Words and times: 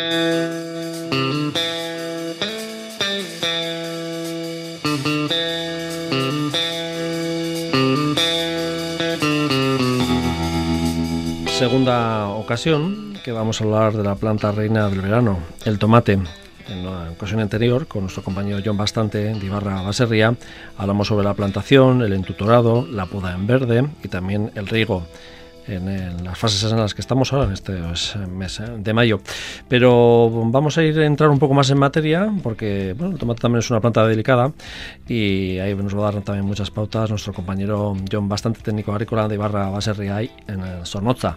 ocasión 12.28 13.14
que 13.24 13.32
vamos 13.32 13.60
a 13.60 13.64
hablar 13.64 13.94
de 13.94 14.04
la 14.04 14.14
planta 14.14 14.52
reina 14.52 14.88
del 14.88 15.00
verano, 15.00 15.40
el 15.64 15.80
tomate. 15.80 16.20
En 16.68 16.84
la 16.84 17.10
ocasión 17.10 17.40
anterior, 17.40 17.88
con 17.88 18.02
nuestro 18.02 18.22
compañero 18.22 18.60
John 18.64 18.76
Bastante 18.76 19.18
de 19.18 19.46
Ibarra 19.46 19.82
Baserría, 19.82 20.32
hablamos 20.78 21.08
sobre 21.08 21.24
la 21.24 21.34
plantación, 21.34 22.02
el 22.02 22.12
entutorado, 22.12 22.86
la 22.88 23.06
poda 23.06 23.34
en 23.34 23.48
verde 23.48 23.84
y 24.04 24.06
también 24.06 24.52
el 24.54 24.68
riego 24.68 25.08
en, 25.66 26.24
las 26.24 26.38
fases 26.38 26.70
en 26.70 26.78
las 26.78 26.94
que 26.94 27.00
estamos 27.00 27.32
ahora, 27.32 27.46
en 27.46 27.52
este 27.52 27.72
pues, 27.74 28.16
mes 28.16 28.60
¿eh? 28.60 28.64
de 28.78 28.92
mayo. 28.92 29.20
Pero 29.68 30.30
vamos 30.30 30.78
a 30.78 30.82
ir 30.82 30.98
a 30.98 31.06
entrar 31.06 31.30
un 31.30 31.38
poco 31.38 31.54
más 31.54 31.70
en 31.70 31.78
materia, 31.78 32.30
porque 32.42 32.94
bueno, 32.96 33.14
el 33.14 33.18
tomate 33.18 33.40
también 33.40 33.60
es 33.60 33.70
una 33.70 33.80
planta 33.80 34.06
delicada 34.06 34.52
y 35.08 35.58
ahí 35.58 35.74
nos 35.74 35.96
va 35.96 36.08
a 36.08 36.12
dar 36.12 36.22
también 36.22 36.46
muchas 36.46 36.70
pautas 36.70 37.10
nuestro 37.10 37.32
compañero 37.32 37.96
John, 38.10 38.28
bastante 38.28 38.60
técnico 38.60 38.92
agrícola 38.92 39.28
de 39.28 39.34
Ibarra 39.34 39.70
Baserriay 39.70 40.30
en 40.46 40.84
Sornoza. 40.84 41.36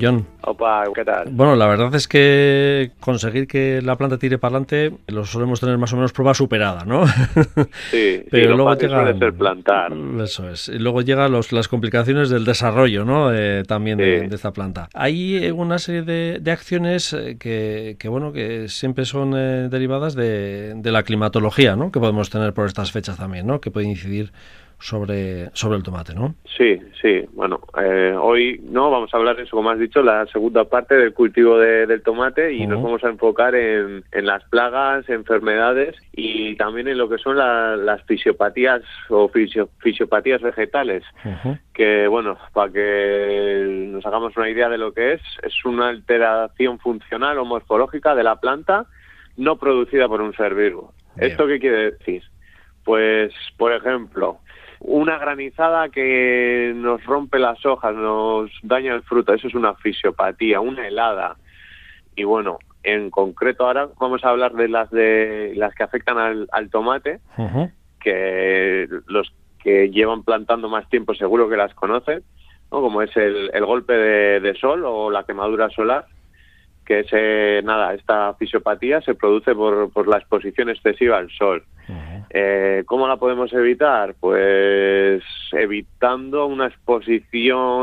John. 0.00 0.26
Opa, 0.42 0.84
¿qué 0.94 1.04
tal? 1.04 1.28
Bueno, 1.30 1.56
la 1.56 1.66
verdad 1.66 1.94
es 1.94 2.08
que 2.08 2.92
conseguir 3.00 3.46
que 3.46 3.82
la 3.82 3.96
planta 3.96 4.18
tire 4.18 4.38
para 4.38 4.56
adelante 4.56 4.92
lo 5.08 5.24
solemos 5.24 5.60
tener 5.60 5.76
más 5.78 5.92
o 5.92 5.96
menos 5.96 6.12
prueba 6.12 6.34
superada, 6.34 6.84
¿no? 6.84 7.06
Sí, 7.90 8.24
pero 8.30 8.56
luego 8.56 8.74
llega. 8.74 9.14
Eso 10.22 10.48
es. 10.50 10.68
Y 10.68 10.78
luego 10.78 11.02
llegan 11.02 11.32
los, 11.32 11.52
las 11.52 11.68
complicaciones 11.68 12.30
del 12.30 12.44
desarrollo, 12.44 13.04
¿no? 13.04 13.30
También 13.64 13.98
de, 13.98 14.26
esta 14.26 14.52
planta. 14.52 14.88
Hay 14.94 15.36
eh, 15.36 15.52
una 15.52 15.78
serie 15.78 16.02
de, 16.02 16.50
acciones 16.50 17.12
eh, 17.12 17.36
que, 17.38 18.08
bueno, 18.08 18.32
que 18.32 18.68
siempre 18.68 19.04
son 19.04 19.34
eh, 19.36 19.68
derivadas 19.70 20.14
de, 20.14 20.74
de, 20.76 20.92
la 20.92 21.02
climatología, 21.02 21.76
¿no? 21.76 21.92
Que 21.92 22.00
podemos 22.00 22.30
tener 22.30 22.52
por 22.52 22.66
estas 22.66 22.92
fechas 22.92 23.16
también, 23.16 23.46
¿no? 23.46 23.60
Que 23.60 23.70
puede 23.70 23.86
incidir 23.86 24.32
sobre, 24.80 25.50
sobre 25.52 25.76
el 25.76 25.82
tomate, 25.82 26.14
¿no? 26.14 26.34
Sí, 26.56 26.78
sí. 27.00 27.24
Bueno, 27.32 27.60
eh, 27.80 28.14
hoy 28.18 28.60
no 28.64 28.90
vamos 28.90 29.12
a 29.12 29.16
hablar 29.16 29.36
de 29.36 29.44
eso, 29.44 29.56
como 29.56 29.70
has 29.70 29.78
dicho, 29.78 30.02
la 30.02 30.26
segunda 30.26 30.64
parte 30.64 30.94
del 30.94 31.12
cultivo 31.12 31.58
del 31.58 32.02
tomate 32.02 32.52
y 32.54 32.66
nos 32.66 32.82
vamos 32.82 33.04
a 33.04 33.08
enfocar 33.08 33.54
en, 33.54 34.04
en, 34.10 34.26
las 34.26 34.42
plagas, 34.44 35.08
enfermedades 35.08 35.96
y 36.12 36.56
también 36.56 36.88
en 36.88 36.98
lo 36.98 37.08
que 37.08 37.18
son 37.18 37.36
las 37.36 38.02
fisiopatías 38.04 38.82
o 39.08 39.30
fisiopatías 39.78 40.42
vegetales. 40.42 41.04
Que, 41.74 42.08
bueno, 42.08 42.36
para 42.52 42.72
que 42.72 43.88
nos 43.90 44.04
hagamos 44.04 44.36
una 44.36 44.50
idea 44.50 44.68
de 44.68 44.78
lo 44.78 44.92
que 44.92 45.14
es, 45.14 45.22
es 45.42 45.64
una 45.64 45.88
alteración 45.88 46.78
funcional 46.78 47.38
o 47.38 47.44
morfológica 47.44 48.14
de 48.14 48.24
la 48.24 48.36
planta 48.36 48.86
no 49.36 49.56
producida 49.56 50.08
por 50.08 50.20
un 50.20 50.34
ser 50.34 50.54
vivo. 50.54 50.92
¿Esto 51.16 51.46
qué 51.46 51.58
quiere 51.58 51.92
decir? 51.92 52.22
Pues, 52.84 53.32
por 53.56 53.72
ejemplo, 53.72 54.38
una 54.80 55.18
granizada 55.18 55.90
que 55.90 56.72
nos 56.74 57.04
rompe 57.04 57.38
las 57.38 57.64
hojas, 57.66 57.94
nos 57.94 58.50
daña 58.62 58.94
el 58.94 59.02
fruto, 59.02 59.34
eso 59.34 59.46
es 59.46 59.54
una 59.54 59.74
fisiopatía, 59.74 60.60
una 60.60 60.88
helada. 60.88 61.36
Y 62.16 62.24
bueno, 62.24 62.58
en 62.82 63.10
concreto 63.10 63.66
ahora 63.66 63.88
vamos 64.00 64.24
a 64.24 64.30
hablar 64.30 64.54
de 64.54 64.68
las 64.68 64.90
de 64.90 65.52
las 65.56 65.74
que 65.74 65.82
afectan 65.82 66.46
al, 66.50 66.70
tomate, 66.70 67.20
que 68.00 68.88
los 69.06 69.32
que 69.62 69.90
llevan 69.90 70.22
plantando 70.22 70.70
más 70.70 70.88
tiempo 70.88 71.14
seguro 71.14 71.48
que 71.48 71.58
las 71.58 71.74
conocen, 71.74 72.22
¿no? 72.72 72.80
como 72.80 73.02
es 73.02 73.14
el, 73.16 73.50
golpe 73.64 73.92
de, 73.92 74.54
sol 74.54 74.84
o 74.86 75.10
la 75.10 75.24
quemadura 75.24 75.68
solar, 75.68 76.06
que 76.86 77.00
es 77.00 77.08
eh, 77.12 77.60
nada, 77.62 77.92
esta 77.92 78.32
fisiopatía 78.34 79.02
se 79.02 79.14
produce 79.14 79.54
por, 79.54 79.92
por 79.92 80.08
la 80.08 80.16
exposición 80.16 80.70
excesiva 80.70 81.18
al 81.18 81.30
sol. 81.30 81.64
Eh, 82.30 82.84
¿Cómo 82.86 83.08
la 83.08 83.16
podemos 83.16 83.52
evitar? 83.52 84.14
Pues 84.20 85.22
evitando 85.52 86.46
una 86.46 86.66
exposición 86.68 87.80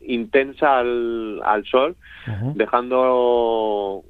intensa 0.00 0.78
al, 0.78 1.64
sol, 1.70 1.96
dejando 2.54 4.02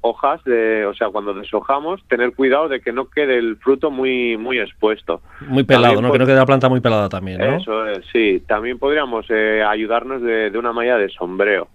hojas 0.00 0.42
de, 0.44 0.86
o 0.86 0.94
sea, 0.94 1.08
cuando 1.08 1.34
deshojamos, 1.34 2.02
tener 2.08 2.32
cuidado 2.32 2.68
de 2.68 2.80
que 2.80 2.92
no 2.92 3.08
quede 3.10 3.38
el 3.38 3.56
fruto 3.56 3.90
muy 3.90 4.36
muy 4.36 4.58
expuesto. 4.58 5.20
Muy 5.40 5.64
pelado, 5.64 6.00
¿no? 6.00 6.12
Que 6.12 6.18
no 6.18 6.26
quede 6.26 6.36
la 6.36 6.46
planta 6.46 6.68
muy 6.68 6.80
pelada 6.80 7.08
también, 7.08 7.38
¿no? 7.38 7.56
Eso 7.56 7.86
es, 7.88 8.04
sí. 8.12 8.42
También 8.46 8.78
podríamos 8.78 9.26
eh, 9.28 9.62
ayudarnos 9.66 10.22
de, 10.22 10.52
una 10.56 10.72
malla 10.72 10.96
de 10.96 11.08
sombreo. 11.10 11.68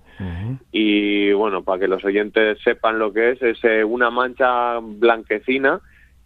Y 0.71 1.31
bueno, 1.33 1.63
para 1.63 1.79
que 1.79 1.87
los 1.87 2.03
oyentes 2.03 2.57
sepan 2.63 2.99
lo 2.99 3.11
que 3.11 3.31
es, 3.31 3.41
es 3.41 3.63
eh, 3.63 3.83
una 3.83 4.09
mancha 4.09 4.79
blanquecina 4.79 5.81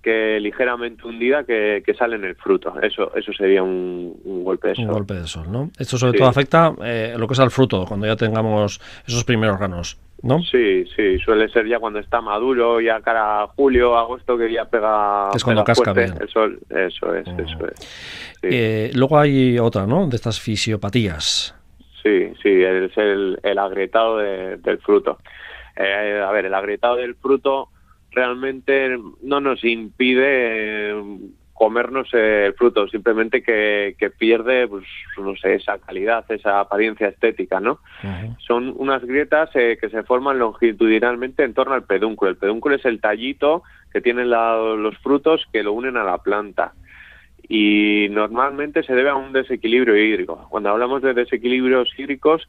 que 0.06 0.40
ligeramente 0.40 1.08
hundida 1.08 1.46
que, 1.46 1.84
sale 1.98 2.16
en 2.16 2.26
el 2.26 2.36
fruto. 2.36 2.76
Eso 2.80 3.12
eso 3.16 3.34
sería 3.34 3.64
un, 3.64 4.16
golpe 4.44 4.68
de 4.68 4.76
sol. 4.76 4.86
Un 4.86 4.92
golpe 4.92 5.14
de 5.16 5.26
sol, 5.26 5.52
¿no? 5.52 5.72
Esto 5.80 5.98
sobre 5.98 6.16
todo 6.16 6.28
afecta 6.28 6.76
eh, 6.84 7.16
lo 7.18 7.28
que 7.28 7.34
es 7.34 7.40
al 7.40 7.50
fruto, 7.50 7.86
cuando 7.88 8.06
ya 8.06 8.16
tengamos 8.16 8.80
esos 9.08 9.24
primeros 9.24 9.58
granos, 9.58 9.98
¿no? 10.22 10.44
Sí, 10.44 10.86
sí, 10.96 11.18
suele 11.18 11.50
ser 11.50 11.68
ya 11.68 11.80
cuando 11.80 11.98
está 11.98 12.22
maduro, 12.22 12.80
ya 12.82 13.02
cara 13.02 13.42
a 13.42 13.48
julio, 13.48 13.98
agosto, 13.98 14.38
que 14.38 14.54
ya 14.54 14.66
pega, 14.66 15.32
es 15.34 15.44
cuando 15.44 15.64
casca 15.64 15.92
bien. 15.92 16.14
el 16.22 16.30
sol. 16.30 16.60
Eso 16.70 17.16
es, 17.16 17.28
eso 17.28 17.66
es. 17.66 18.38
Eh, 18.44 18.92
luego 18.94 19.18
hay 19.18 19.58
otra, 19.58 19.88
¿no? 19.88 20.08
De 20.08 20.18
estas 20.18 20.40
fisiopatías. 20.40 21.56
Sí, 22.46 22.62
es 22.64 22.96
el, 22.96 23.40
el 23.42 23.58
agrietado 23.58 24.18
del 24.18 24.78
fruto. 24.86 25.18
Eh, 25.76 26.22
a 26.24 26.30
ver, 26.30 26.46
el 26.46 26.54
agrietado 26.54 26.98
del 26.98 27.16
fruto 27.16 27.70
realmente 28.12 29.00
no 29.24 29.40
nos 29.40 29.64
impide 29.64 30.92
eh, 30.92 31.20
comernos 31.54 32.14
el 32.14 32.54
fruto, 32.54 32.88
simplemente 32.88 33.42
que, 33.42 33.96
pierde, 34.20 34.68
pues, 34.68 34.86
no 35.18 35.36
sé, 35.38 35.56
esa 35.56 35.80
calidad, 35.80 36.24
esa 36.30 36.60
apariencia 36.60 37.08
estética, 37.08 37.60
¿no? 37.60 37.80
Son 38.46 38.76
unas 38.78 39.04
grietas 39.04 39.50
eh, 39.56 39.80
que 39.82 39.90
se 39.90 40.04
forman 40.04 40.38
longitudinalmente 40.38 41.44
en 41.44 41.56
torno 41.56 41.74
al 41.74 41.86
pedúnculo. 41.86 42.30
El 42.30 42.38
pedúnculo 42.38 42.76
es 42.76 42.86
el 42.86 43.02
tallito 43.02 43.64
que 43.92 44.02
tienen 44.02 44.30
los 44.30 44.96
frutos 45.00 45.48
que 45.52 45.64
lo 45.64 45.74
unen 45.74 45.98
a 45.98 46.04
la 46.04 46.20
planta. 46.20 46.74
Y 47.48 48.08
normalmente 48.10 48.84
se 48.84 48.94
debe 48.94 49.10
a 49.10 49.16
un 49.16 49.34
desequilibrio 49.34 49.96
hídrico. 49.96 50.48
Cuando 50.50 50.70
hablamos 50.70 51.02
de 51.02 51.14
desequilibrios 51.14 51.90
hídricos, 51.98 52.48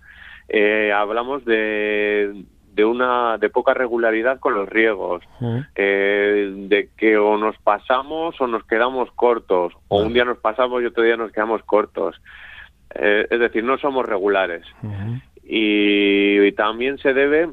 eh, 0.49 0.93
hablamos 0.93 1.45
de, 1.45 2.45
de 2.77 2.84
una 2.84 3.39
de 3.39 3.49
poca 3.49 3.73
regularidad 3.73 4.39
con 4.39 4.53
los 4.53 4.69
riegos, 4.69 5.23
eh, 5.75 6.53
de 6.55 6.91
que 6.95 7.17
o 7.17 7.39
nos 7.39 7.57
pasamos 7.57 8.39
o 8.39 8.47
nos 8.47 8.65
quedamos 8.65 9.11
cortos, 9.12 9.73
o 9.89 10.03
un 10.03 10.12
día 10.12 10.27
nos 10.27 10.37
pasamos 10.39 10.83
y 10.83 10.87
otro 10.87 11.03
día 11.03 11.17
nos 11.17 11.33
quedamos 11.33 11.63
cortos. 11.63 12.21
Eh, 12.95 13.27
es 13.31 13.41
decir, 13.41 13.65
no 13.65 13.78
somos 13.78 14.05
regulares. 14.05 14.63
y, 15.43 16.53
también 16.53 16.99
se 16.99 17.15
debe 17.15 17.49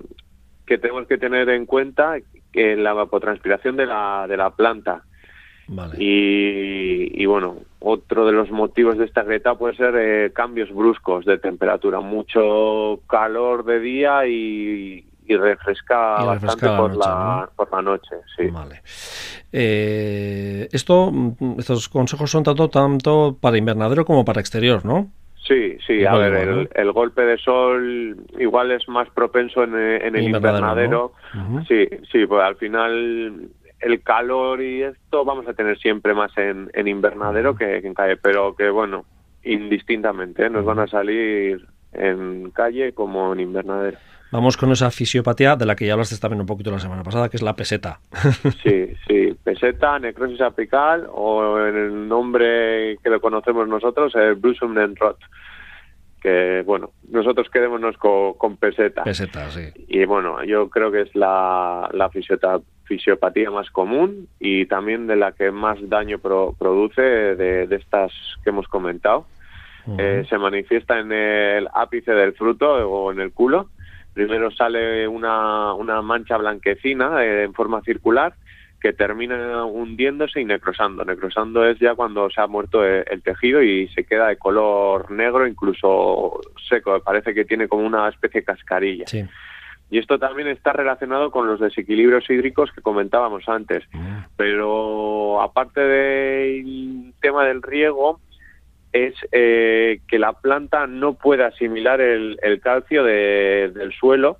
que 0.66 0.78
tenemos 0.78 1.08
que 1.08 1.18
tener 1.18 1.50
en 1.50 1.66
cuenta 1.66 2.16
que 2.52 2.75
la 2.75 2.92
evapotranspiración 2.92 3.78
de 3.78 3.86
la, 3.86 4.25
de 4.28 4.38
la 4.38 4.50
planta. 4.52 5.04
Y, 5.98 7.26
bueno, 7.26 7.58
otro 7.80 8.26
de 8.26 8.32
los 8.32 8.52
motivos 8.52 8.98
de 8.98 9.06
esta 9.06 9.24
grieta 9.24 9.56
puede 9.56 9.76
ser 9.76 9.96
eh, 9.98 10.32
cambios 10.34 10.72
bruscos 10.74 11.26
de 11.26 11.38
temperatura, 11.38 12.00
mucho 12.00 13.00
calor 13.08 13.66
de 13.66 13.80
día 13.80 14.28
y, 14.28 15.06
y 15.26 15.36
refresca, 15.36 16.24
bastante 16.24 16.68
por, 16.70 16.96
la, 16.96 17.50
por 17.56 17.72
la 17.72 17.82
noche. 17.82 18.16
Sí. 18.36 18.48
Vale. 18.48 18.82
Eh, 19.52 20.68
esto, 20.72 21.12
estos 21.58 21.90
consejos 21.90 22.32
son 22.32 22.44
tanto, 22.44 22.70
tanto 22.70 23.38
para 23.40 23.58
invernadero 23.58 24.06
como 24.06 24.26
para 24.26 24.42
exterior, 24.42 24.86
¿no? 24.86 25.12
Sí, 25.48 25.78
sí, 25.86 26.06
a 26.06 26.16
ver, 26.16 26.70
el, 26.74 26.92
golpe 26.94 27.22
de 27.24 27.38
sol 27.38 28.16
igual 28.40 28.72
es 28.72 28.88
más 28.88 29.10
propenso 29.10 29.64
en, 29.64 29.76
el 29.76 30.24
invernadero. 30.24 31.12
Sí, 31.68 31.86
sí, 32.10 32.26
pues 32.26 32.42
al 32.42 32.56
final 32.56 33.50
el 33.83 34.01
calor 34.01 34.62
y 34.62 34.83
esto 34.83 35.25
vamos 35.25 35.47
a 35.47 35.53
tener 35.53 35.77
siempre 35.77 36.13
más 36.13 36.31
en, 36.38 36.69
invernadero 36.88 37.56
que, 37.56 37.77
en 37.77 37.94
calle, 37.94 38.18
pero 38.18 38.56
que 38.56 38.69
bueno, 38.69 39.06
indistintamente, 39.44 40.45
¿eh? 40.45 40.50
nos 40.50 40.65
van 40.65 40.80
a 40.80 40.88
salir 40.88 41.65
en 41.91 42.51
calle 42.51 42.94
como 42.94 43.33
en 43.33 43.41
invernadero. 43.41 43.97
Vamos 44.31 44.57
con 44.57 44.71
esa 44.71 44.89
fisiopatía 44.89 45.56
de 45.56 45.68
la 45.68 45.75
que 45.75 45.85
ya 45.85 45.94
hablaste 45.94 46.18
también 46.18 46.41
un 46.41 46.47
poquito 46.47 46.71
la 46.71 46.80
semana 46.80 47.03
pasada, 47.03 47.30
que 47.30 47.38
es 47.38 47.44
la 47.44 47.56
peseta. 47.56 48.00
Sí, 48.63 48.94
sí, 49.07 49.35
peseta, 49.44 50.00
necrosis 50.00 50.41
apical 50.41 51.07
o 51.13 51.59
en 51.59 51.75
el 51.75 52.07
nombre 52.07 52.97
que 53.03 53.09
lo 53.12 53.21
conocemos 53.21 53.68
nosotros, 53.68 54.15
el 54.15 54.95
Rot. 54.95 55.18
Que 56.24 56.64
bueno, 56.66 56.92
nosotros 57.10 57.50
quedémonos 57.50 57.98
con, 57.98 58.58
peseta. 58.58 59.04
Peseta, 59.04 59.52
sí. 59.52 59.70
Y 59.90 60.06
bueno, 60.06 60.44
yo 60.46 60.70
creo 60.70 60.90
que 60.90 61.02
es 61.02 61.14
la, 61.16 61.90
la 61.92 62.10
fisiopatía 62.10 63.52
más 63.52 63.70
común 63.70 64.30
y 64.40 64.66
también 64.66 65.06
de 65.06 65.18
la 65.18 65.34
que 65.34 65.52
más 65.52 65.78
daño 65.90 66.20
produce 66.20 67.02
de, 67.02 67.68
estas 67.75 68.14
que 68.44 68.52
hemos 68.52 68.68
comentado. 68.68 69.28
Eh, 69.98 70.24
se 70.30 70.38
manifiesta 70.38 70.98
en 70.98 71.12
el 71.12 71.68
ápice 71.74 72.14
del 72.14 72.34
fruto 72.34 72.72
o 72.72 73.12
en 73.12 73.19
el 73.19 73.34
culo 73.34 73.68
primero 74.14 74.52
sale 74.52 75.08
una, 75.08 75.74
una 75.74 76.02
mancha 76.02 76.38
blanquecina 76.38 77.24
eh, 77.24 77.44
en 77.44 77.54
forma 77.54 77.81
circular 77.81 78.34
que 78.83 78.91
termina 78.91 79.65
hundiéndose 79.65 80.41
y 80.41 80.45
necrosando. 80.45 81.06
Necrosando 81.06 81.65
es 81.65 81.80
ya 81.80 81.95
cuando 81.95 82.30
se 82.30 82.41
ha 82.41 82.47
muerto 82.47 82.85
eh, 82.85 83.06
el, 83.09 83.24
tejido 83.24 83.63
y 83.63 83.88
se 83.88 84.03
queda 84.03 84.27
de 84.27 84.35
color 84.35 85.09
negro, 85.09 85.47
incluso 85.47 86.41
seco. 86.68 87.00
Parece 87.00 87.33
que 87.33 87.45
tiene 87.45 87.69
como 87.69 87.88
una 87.88 88.09
especie 88.09 88.41
de 88.41 88.45
cascarilla. 88.45 89.06
Y 89.89 89.97
esto 90.00 90.19
también 90.19 90.50
está 90.50 90.74
relacionado 90.74 91.31
con 91.31 91.47
los 91.47 91.62
desequilibrios 91.62 92.30
hídricos 92.30 92.74
que 92.74 92.81
comentábamos 92.81 93.47
antes. 93.47 93.85
Mm. 93.94 94.18
Pero 94.35 95.41
aparte 95.41 95.80
del 95.80 97.13
tema 97.21 97.45
del 97.45 97.62
riego, 97.62 98.19
es 98.91 99.13
eh, 99.31 100.01
que 100.09 100.19
la 100.19 100.33
planta 100.33 100.88
no 100.88 101.13
puede 101.13 101.45
asimilar 101.45 102.01
el, 102.01 102.38
calcio 102.62 103.06
del 103.06 103.94
suelo, 103.97 104.39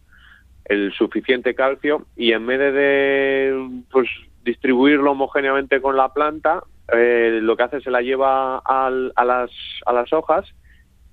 el 0.66 0.92
suficiente 0.92 1.56
calcio, 1.56 2.08
y 2.18 2.34
en 2.34 2.46
vez 2.46 2.60
de 2.60 3.84
pues, 3.90 4.10
distribuirlo 4.44 5.12
homogéneamente 5.12 5.82
con 5.82 5.96
la 5.96 6.14
planta, 6.14 6.64
eh, 6.94 7.40
lo 7.42 7.56
que 7.56 7.64
hace 7.64 7.82
se 7.82 7.92
la 7.92 8.02
lleva 8.02 8.58
a, 8.58 8.90
las, 8.90 9.52
a 9.86 9.94
las 9.94 10.12
hojas 10.14 10.54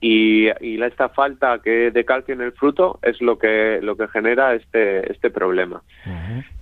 y, 0.00 0.48
y 0.60 0.82
esta 0.82 1.10
falta 1.10 1.60
que 1.62 1.90
de 1.90 2.04
calcio 2.04 2.34
en 2.34 2.40
el 2.40 2.52
fruto 2.52 2.98
es 3.02 3.20
lo 3.20 3.38
que 3.38 3.80
lo 3.82 3.96
que 3.96 4.08
genera 4.08 4.54
este 4.54 5.12
este 5.12 5.30
problema. 5.30 5.82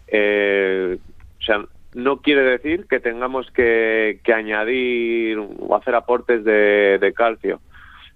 Eh, 0.09 0.99
o 1.39 1.43
sea, 1.43 1.65
no 1.95 2.21
quiere 2.21 2.43
decir 2.43 2.87
que 2.89 3.01
tengamos 3.01 3.51
que, 3.51 4.21
añadir 4.35 5.39
o 5.39 5.77
hacer 5.77 5.95
aportes 5.95 6.45
de, 6.45 7.13
calcio. 7.17 7.61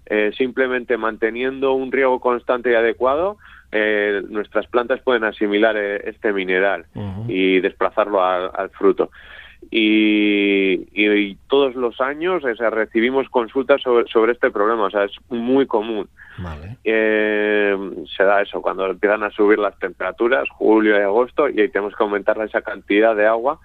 Eh, 0.05 0.31
simplemente 0.37 0.97
manteniendo 0.97 1.73
un 1.73 1.91
riego 1.91 2.19
constante 2.19 2.71
y 2.71 2.75
adecuado, 2.75 3.37
eh, 3.75 4.21
nuestras 4.29 4.67
plantas 4.67 5.01
pueden 5.01 5.23
asimilar 5.23 5.75
eh, 5.75 6.07
este 6.07 6.31
mineral 6.31 6.85
y 7.27 7.59
desplazarlo 7.59 8.23
al, 8.23 8.69
fruto. 8.69 9.09
Y, 9.71 11.35
todos 11.47 11.73
los 11.73 11.99
años 11.99 12.43
recibimos 12.43 13.29
consultas 13.29 13.81
sobre, 13.81 14.31
este 14.31 14.51
problema, 14.51 14.83
o 14.83 14.89
sea, 14.91 15.05
es 15.05 15.13
muy 15.29 15.65
común. 15.65 16.07
Eh, 16.83 17.75
se 18.15 18.23
da 18.23 18.41
eso, 18.43 18.61
cuando 18.61 18.85
empiezan 18.87 19.23
a 19.23 19.31
subir 19.31 19.57
las 19.57 19.77
temperaturas, 19.79 20.47
julio 20.49 20.95
y 20.95 21.01
agosto, 21.01 21.49
y 21.49 21.59
ahí 21.59 21.69
tenemos 21.69 21.95
que 21.95 22.03
aumentar 22.03 22.39
esa 22.41 22.61
cantidad 22.61 23.15
de 23.15 23.25
agua 23.25 23.59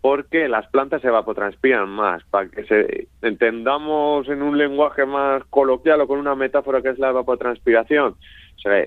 porque 0.00 0.48
las 0.48 0.66
plantas 0.68 1.00
se 1.00 1.08
evapotranspiran 1.08 1.88
más. 1.88 2.22
Para 2.24 2.48
que 2.48 2.64
se 2.64 3.08
entendamos 3.22 4.28
en 4.28 4.42
un 4.42 4.58
lenguaje 4.58 5.06
más 5.06 5.42
coloquial 5.48 6.02
o 6.02 6.06
con 6.06 6.18
una 6.18 6.34
metáfora 6.34 6.82
que 6.82 6.90
es 6.90 6.98
la 6.98 7.08
evapotranspiración, 7.08 8.14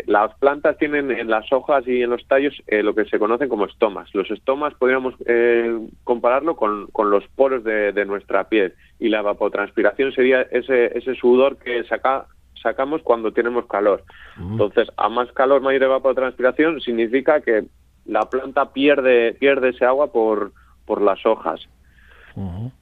las 0.08 0.34
plantas 0.36 0.78
tienen 0.78 1.12
en 1.12 1.30
las 1.30 1.52
hojas 1.54 1.88
y 1.88 2.02
en 2.02 2.10
los 2.10 2.26
tallos 2.28 2.54
eh, 2.68 2.82
lo 2.82 2.96
que 2.96 3.06
se 3.06 3.20
conocen 3.20 3.48
como 3.48 3.66
estomas. 3.66 4.14
Los 4.14 4.30
estomas 4.32 4.74
podríamos 4.74 5.14
eh, 5.28 5.80
compararlo 6.04 6.56
con, 6.56 6.88
los 6.98 7.28
poros 7.36 7.64
de, 7.64 8.06
nuestra 8.06 8.50
piel 8.50 8.74
y 9.00 9.10
la 9.10 9.20
evapotranspiración 9.20 10.12
sería 10.14 10.42
ese, 10.42 10.98
ese 10.98 11.14
sudor 11.16 11.58
que 11.58 11.84
saca, 11.84 12.26
sacamos 12.62 13.02
cuando 13.04 13.32
tenemos 13.32 13.68
calor. 13.68 14.04
Mm. 14.38 14.54
Entonces, 14.54 14.88
a 14.98 15.10
más 15.10 15.32
calor, 15.34 15.62
mayor 15.62 15.84
evapotranspiración 15.84 16.82
significa 16.82 17.42
que 17.42 17.66
la 18.06 18.30
planta 18.30 18.74
pierde, 18.74 19.34
pierde 19.34 19.70
ese 19.70 19.86
agua 19.86 20.12
por, 20.12 20.54
por 20.86 21.02
las 21.02 21.24
hojas. 21.26 21.62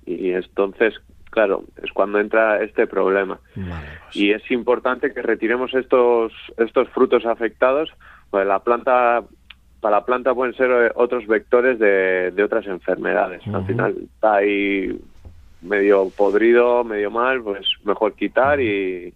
Y 0.05 0.31
entonces, 0.31 0.93
claro, 1.35 1.65
es 1.83 1.91
cuando 1.91 2.17
entra 2.17 2.63
este 2.63 2.87
problema. 2.87 3.39
Pues. 3.53 4.15
Y 4.15 4.31
es 4.31 4.49
importante 4.49 5.13
que 5.13 5.21
retiremos 5.21 5.73
estos, 5.73 6.31
estos 6.57 6.87
frutos 6.89 7.25
afectados, 7.25 7.89
pues 8.31 8.47
la 8.47 8.59
planta 8.59 9.21
para 9.81 9.97
la 9.97 10.05
planta 10.05 10.33
pueden 10.33 10.55
ser 10.55 10.71
eh, 10.71 10.91
otros 10.95 11.27
vectores 11.27 11.77
de, 11.77 12.31
de 12.31 12.43
otras 12.43 12.65
enfermedades. 12.67 13.45
Al 13.53 13.65
final 13.65 13.95
está 14.01 14.35
ahí 14.35 14.97
medio 15.61 16.09
podrido, 16.09 16.85
medio 16.85 17.11
mal, 17.11 17.43
pues 17.43 17.67
mejor 17.83 18.13
quitar 18.13 18.61
y, 18.61 19.13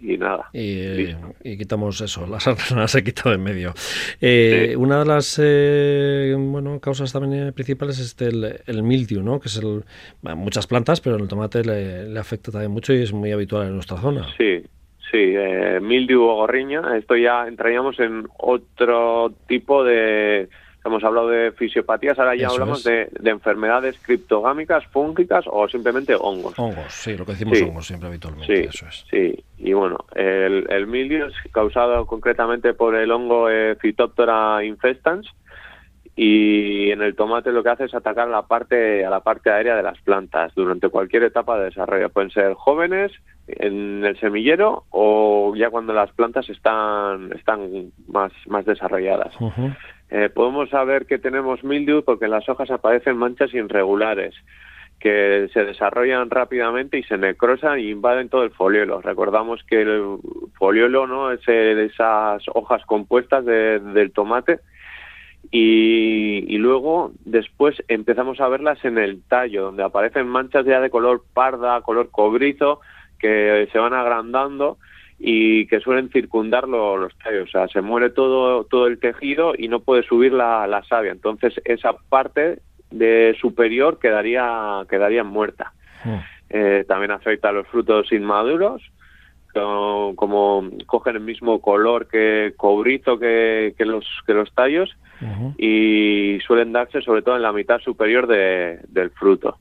y 0.00 0.18
nada. 0.18 0.50
Y, 0.52 1.14
quitamos 1.56 2.00
eso, 2.00 2.26
las 2.30 2.44
sarna 2.44 2.88
se 2.88 3.02
quitado 3.02 3.34
en 3.34 3.42
medio. 3.42 3.74
Eh, 4.20 4.74
una 4.76 5.00
de 5.00 5.04
las 5.04 5.40
eh, 5.42 6.34
bueno, 6.36 6.80
causas 6.80 7.12
también 7.12 7.52
principales 7.52 7.98
es 7.98 8.16
el, 8.20 8.60
el 8.66 8.82
mildew, 8.82 9.22
¿no? 9.22 9.40
que 9.40 9.48
es 9.48 9.56
el, 9.56 9.84
muchas 10.22 10.66
plantas, 10.66 11.00
pero 11.00 11.16
en 11.16 11.22
el 11.22 11.28
tomate 11.28 11.64
le, 11.64 12.18
afecta 12.18 12.52
también 12.52 12.70
mucho 12.70 12.92
y 12.92 13.02
es 13.02 13.12
muy 13.12 13.32
habitual 13.32 13.66
en 13.66 13.74
nuestra 13.74 13.98
zona. 13.98 14.26
Sí, 14.36 14.62
sí, 15.10 15.18
eh, 15.36 15.78
mildew 15.80 16.22
o 16.22 16.34
gorriña, 16.36 16.96
esto 16.96 17.16
ya 17.16 17.46
entraríamos 17.46 17.98
en 18.00 18.26
otro 18.38 19.32
tipo 19.46 19.84
de 19.84 20.48
hemos 20.84 21.02
hablado 21.02 21.28
de 21.28 21.52
fisiopatías, 21.52 22.18
ahora 22.18 22.36
ya 22.36 22.48
hablamos 22.48 22.84
de, 22.84 23.08
enfermedades 23.24 23.98
criptogámicas, 24.02 24.86
fúngicas 24.86 25.44
o 25.48 25.68
simplemente 25.68 26.14
hongos. 26.14 26.58
Hongos, 26.58 26.92
sí, 26.92 27.16
lo 27.16 27.24
que 27.24 27.32
decimos 27.32 27.60
hongos 27.62 27.86
siempre 27.86 28.08
habitualmente, 28.08 28.56
sí, 28.56 28.68
eso 28.68 28.86
es. 28.86 29.04
Sí, 29.10 29.44
y 29.58 29.72
bueno, 29.72 29.98
el, 30.14 30.66
el 30.70 30.86
mildio 30.86 31.26
es 31.26 31.34
causado 31.52 32.06
concretamente 32.06 32.74
por 32.74 32.94
el 32.94 33.10
hongo 33.10 33.48
eh, 33.50 33.76
Phytophthora 33.76 34.64
infestans 34.64 35.26
y 36.16 36.90
en 36.90 37.02
el 37.02 37.16
tomate 37.16 37.50
lo 37.50 37.62
que 37.64 37.70
hace 37.70 37.84
es 37.84 37.94
atacar 37.94 38.28
la 38.28 38.42
parte, 38.42 39.04
a 39.04 39.10
la 39.10 39.20
parte 39.20 39.50
aérea 39.50 39.74
de 39.74 39.82
las 39.82 40.00
plantas 40.02 40.54
durante 40.54 40.88
cualquier 40.88 41.24
etapa 41.24 41.58
de 41.58 41.64
desarrollo. 41.64 42.08
Pueden 42.10 42.30
ser 42.30 42.54
jóvenes, 42.54 43.10
en 43.46 44.04
el 44.04 44.18
semillero 44.18 44.84
o 44.90 45.54
ya 45.56 45.70
cuando 45.70 45.92
las 45.92 46.10
plantas 46.12 46.48
están, 46.48 47.32
están 47.32 47.92
más, 48.08 48.32
más 48.46 48.64
desarrolladas. 48.64 49.34
Eh, 50.16 50.28
podemos 50.28 50.70
saber 50.70 51.06
que 51.06 51.18
tenemos 51.18 51.64
mildew 51.64 52.04
porque 52.04 52.26
en 52.26 52.30
las 52.30 52.48
hojas 52.48 52.70
aparecen 52.70 53.16
manchas 53.16 53.52
irregulares 53.52 54.32
que 55.00 55.50
se 55.52 55.64
desarrollan 55.64 56.30
rápidamente 56.30 56.96
y 56.98 57.02
se 57.02 57.18
necrosan 57.18 57.80
y 57.80 57.90
invaden 57.90 58.28
todo 58.28 58.44
el 58.44 58.52
foliolo. 58.52 59.00
Recordamos 59.00 59.64
que 59.64 59.82
el 59.82 60.18
foliolo 60.56 61.08
¿no? 61.08 61.32
es 61.32 61.44
de 61.46 61.86
esas 61.86 62.44
hojas 62.54 62.86
compuestas 62.86 63.44
del 63.44 64.12
tomate 64.12 64.60
y, 65.50 66.58
luego 66.58 67.10
después 67.24 67.82
empezamos 67.88 68.40
a 68.40 68.46
verlas 68.46 68.84
en 68.84 68.98
el 68.98 69.20
tallo, 69.24 69.64
donde 69.64 69.82
aparecen 69.82 70.28
manchas 70.28 70.64
ya 70.64 70.80
de 70.80 70.90
color 70.90 71.24
parda, 71.34 71.80
color 71.80 72.10
cobrizo, 72.12 72.78
que 73.18 73.68
se 73.72 73.78
van 73.80 73.94
agrandando 73.94 74.78
y 75.18 75.66
que 75.66 75.80
suelen 75.80 76.10
circundar 76.10 76.68
los 76.68 77.16
tallos. 77.18 77.48
O 77.48 77.50
sea, 77.50 77.68
se 77.68 77.80
muere 77.80 78.10
todo, 78.10 78.64
todo 78.64 78.86
el 78.86 78.98
tejido 78.98 79.54
y 79.56 79.68
no 79.68 79.80
puede 79.80 80.02
subir 80.02 80.32
la, 80.32 80.66
la 80.66 80.82
savia. 80.84 81.12
Entonces, 81.12 81.54
esa 81.64 81.92
parte 82.08 82.58
de 82.90 83.36
superior 83.40 83.98
quedaría, 83.98 84.84
quedaría 84.88 85.24
muerta. 85.24 85.72
Hmm. 86.04 86.18
Eh, 86.50 86.84
también 86.86 87.10
afecta 87.10 87.48
a 87.48 87.52
los 87.52 87.66
frutos 87.68 88.12
inmaduros, 88.12 88.82
como, 89.52 90.68
cogen 90.86 91.16
el 91.16 91.22
mismo 91.22 91.60
color 91.60 92.08
que 92.08 92.54
cobrizo 92.56 93.18
que, 93.18 93.74
que 93.78 93.84
los, 93.84 94.04
que 94.26 94.34
los 94.34 94.52
tallos 94.52 94.96
y 95.56 96.38
suelen 96.46 96.72
darse 96.72 97.00
sobre 97.00 97.22
todo 97.22 97.36
en 97.36 97.42
la 97.42 97.52
mitad 97.52 97.78
superior 97.78 98.26
de, 98.26 98.80
del 98.88 99.10
fruto. 99.10 99.58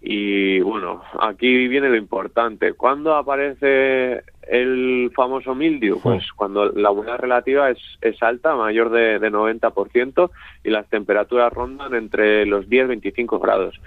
Y 0.00 0.60
bueno, 0.60 1.02
aquí 1.20 1.68
viene 1.68 1.88
lo 1.88 1.96
importante. 1.96 2.72
¿Cuándo 2.72 3.14
aparece 3.14 4.22
el 4.48 5.12
famoso 5.14 5.54
mildio? 5.54 5.98
Pues 6.02 6.32
cuando 6.32 6.72
la 6.72 6.90
humedad 6.90 7.18
relativa 7.18 7.70
es, 7.70 7.78
es 8.00 8.22
alta, 8.22 8.56
mayor 8.56 8.90
de, 8.90 9.18
de 9.18 9.30
90%, 9.30 10.30
y 10.64 10.70
las 10.70 10.88
temperaturas 10.88 11.52
rondan 11.52 11.94
entre 11.94 12.46
los 12.46 12.68
10 12.68 12.84
y 12.84 12.88
25 12.88 13.38
grados 13.38 13.80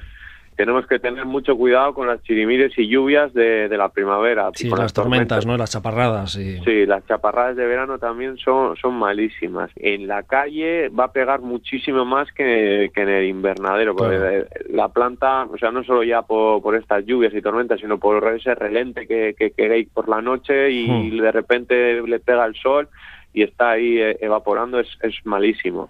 tenemos 0.55 0.85
que 0.87 0.99
tener 0.99 1.25
mucho 1.25 1.55
cuidado 1.55 1.93
con 1.93 2.07
las 2.07 2.21
chirimires 2.23 2.77
y 2.77 2.87
lluvias 2.87 3.33
de, 3.33 3.67
la 3.69 3.89
primavera. 3.89 4.49
Sí, 4.53 4.69
las, 4.69 4.93
tormentas, 4.93 5.45
¿no? 5.45 5.57
Las 5.57 5.71
chaparradas. 5.71 6.31
Sí, 6.33 6.85
las 6.85 7.05
chaparradas 7.07 7.55
de 7.55 7.65
verano 7.65 7.97
también 7.99 8.37
son, 8.37 8.75
son 8.77 8.95
malísimas. 8.95 9.71
En 9.75 10.07
la 10.07 10.23
calle 10.23 10.89
va 10.89 11.05
a 11.05 11.11
pegar 11.11 11.41
muchísimo 11.41 12.05
más 12.05 12.31
que, 12.31 12.91
en 12.93 13.09
el 13.09 13.25
invernadero, 13.25 13.95
porque 13.95 14.45
la 14.69 14.89
planta, 14.89 15.43
o 15.45 15.57
sea, 15.57 15.71
no 15.71 15.83
solo 15.83 16.03
ya 16.03 16.21
por, 16.21 16.75
estas 16.75 17.05
lluvias 17.05 17.33
y 17.33 17.41
tormentas, 17.41 17.79
sino 17.79 17.97
por 17.97 18.25
ese 18.33 18.55
relente 18.55 19.07
que, 19.07 19.35
que 19.37 19.51
queréis 19.51 19.89
por 19.89 20.09
la 20.09 20.21
noche 20.21 20.71
y 20.71 20.87
hmm. 20.89 21.21
de 21.21 21.31
repente 21.31 22.01
le 22.01 22.19
pega 22.19 22.45
el 22.45 22.55
sol 22.55 22.89
y 23.33 23.41
está 23.41 23.71
ahí 23.71 23.97
eh, 23.97 24.17
evaporando, 24.21 24.79
es, 24.79 24.87
es 25.01 25.15
malísimo. 25.25 25.89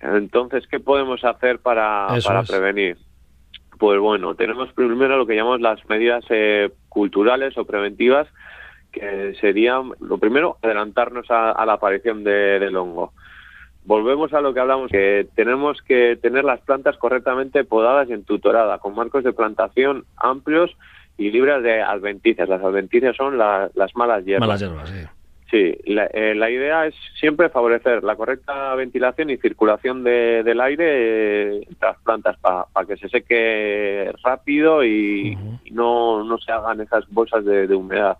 Entonces, 0.00 0.66
¿qué 0.66 0.80
podemos 0.80 1.22
hacer 1.24 1.58
para, 1.58 2.08
para 2.24 2.42
prevenir? 2.42 2.96
Pues 3.82 3.98
bueno, 3.98 4.36
tenemos 4.36 4.72
primero 4.74 5.16
lo 5.16 5.26
que 5.26 5.34
llamamos 5.34 5.60
las 5.60 5.84
medidas 5.88 6.24
eh, 6.30 6.70
culturales 6.88 7.58
o 7.58 7.64
preventivas, 7.64 8.28
que 8.92 9.34
serían, 9.40 9.90
lo 9.98 10.18
primero, 10.18 10.56
adelantarnos 10.62 11.26
a, 11.30 11.66
la 11.66 11.72
aparición 11.72 12.22
del 12.22 12.76
hongo. 12.76 13.12
Volvemos 13.84 14.32
a 14.34 14.40
lo 14.40 14.54
que 14.54 14.60
hablamos, 14.60 14.88
que 14.88 15.26
tenemos 15.34 15.82
que 15.82 16.16
tener 16.22 16.44
las 16.44 16.60
plantas 16.60 16.96
correctamente 16.96 17.64
podadas 17.64 18.08
y 18.08 18.12
entuturadas, 18.12 18.80
con 18.80 18.94
marcos 18.94 19.24
de 19.24 19.32
plantación 19.32 20.04
amplios 20.16 20.70
y 21.18 21.32
libres 21.32 21.64
de 21.64 21.82
adventicias. 21.82 22.48
Las 22.48 22.62
adventicias 22.62 23.16
son 23.16 23.36
las 23.36 23.96
malas 23.96 24.24
hierbas. 24.24 24.46
Malas 24.46 24.60
hierbas, 24.60 24.90
sí. 24.90 25.21
Sí, 25.52 25.76
la, 25.84 26.06
eh, 26.06 26.34
la, 26.34 26.48
idea 26.48 26.86
es 26.86 26.94
siempre 27.20 27.50
favorecer 27.50 28.02
la 28.04 28.16
correcta 28.16 28.74
ventilación 28.74 29.28
y 29.28 29.36
circulación 29.36 30.02
de, 30.02 30.42
del 30.42 30.62
aire 30.62 30.86
eh, 30.86 31.66
entre 31.68 31.88
las 31.88 31.98
plantas 31.98 32.38
para 32.38 32.86
que 32.88 32.96
se 32.96 33.10
seque 33.10 34.10
rápido 34.24 34.82
y, 34.82 35.36
y, 35.62 35.70
no, 35.72 36.24
no 36.24 36.38
se 36.38 36.52
hagan 36.52 36.80
esas 36.80 37.06
bolsas 37.10 37.44
de, 37.44 37.66
de, 37.66 37.74
humedad. 37.74 38.16